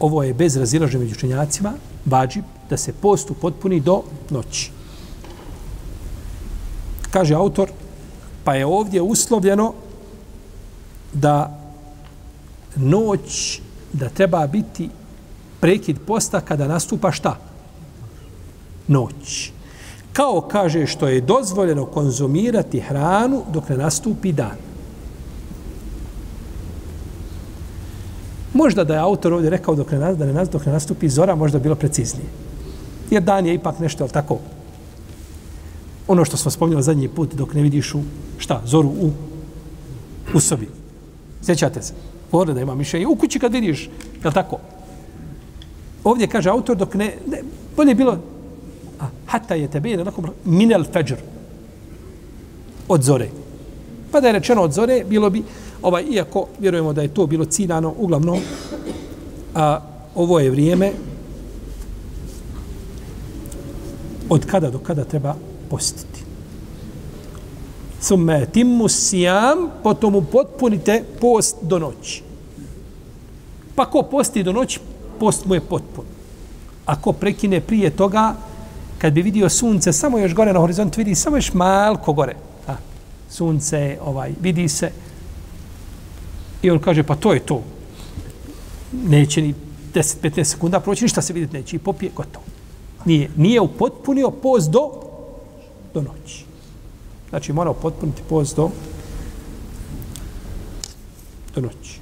[0.00, 1.72] Ovo je bez razilaže među učenjacima,
[2.04, 4.70] vađib, da se post potpuni do noći.
[7.10, 7.70] Kaže autor,
[8.44, 9.72] pa je ovdje uslovljeno
[11.16, 11.58] da
[12.76, 13.60] noć,
[13.92, 14.88] da treba biti
[15.60, 17.36] prekid posta kada nastupa šta?
[18.88, 19.52] noć.
[20.12, 24.56] Kao kaže što je dozvoljeno konzumirati hranu dok ne nastupi dan.
[28.54, 31.58] Možda da je autor ovdje rekao dok ne, da ne, dok ne nastupi zora, možda
[31.58, 32.26] bilo preciznije.
[33.10, 34.38] Jer dan je ipak nešto, ali tako,
[36.08, 38.00] ono što smo spomnjali zadnji put, dok ne vidiš u,
[38.38, 39.10] šta, zoru u,
[40.34, 40.68] u sobi.
[41.46, 41.92] Sjećate se?
[42.32, 43.06] Govorili da ima mišljenje.
[43.06, 43.90] U kući kad vidiš,
[44.24, 44.58] je tako?
[46.04, 47.42] Ovdje kaže autor, dok ne, ne
[47.76, 48.18] bolje je bilo
[49.26, 51.16] hatta je tebe lakum min al fajr
[52.88, 53.28] od zore
[54.12, 55.42] pa da je rečeno od zore bilo bi
[55.82, 58.38] ovaj iako vjerujemo da je to bilo ciljano uglavnom
[59.54, 59.80] a
[60.14, 60.92] ovo je vrijeme
[64.28, 65.34] od kada do kada treba
[65.70, 66.25] postiti
[68.00, 72.22] summe timmu sijam potom upotpunite post do noći
[73.74, 74.80] pa ko posti do noći
[75.20, 76.04] post mu je potpun
[76.86, 78.34] ako prekine prije toga
[78.98, 82.36] kad bi vidio sunce samo još gore na horizontu, vidi samo još malko gore.
[82.68, 82.74] A,
[83.30, 84.90] sunce, ovaj, vidi se.
[86.62, 87.62] I on kaže, pa to je to.
[88.92, 89.54] Neće ni
[89.94, 91.76] 10-15 sekunda proći, ništa se vidjeti neće.
[91.76, 92.44] I popije, gotovo.
[93.04, 94.90] Nije, nije upotpunio post do,
[95.94, 96.44] do noći.
[97.30, 98.70] Znači, mora potpuniti post do,
[101.54, 102.00] do noći.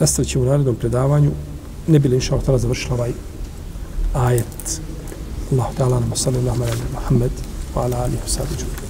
[0.00, 1.30] Nastavit ćemo u narednom predavanju.
[1.86, 3.12] Ne bi li inša Allah završila ovaj
[4.14, 4.80] ajet.
[5.52, 7.32] Allahu ta'ala nama sallallahu alaihi wa Muhammed
[7.74, 8.89] wa ala alihi wa sallam.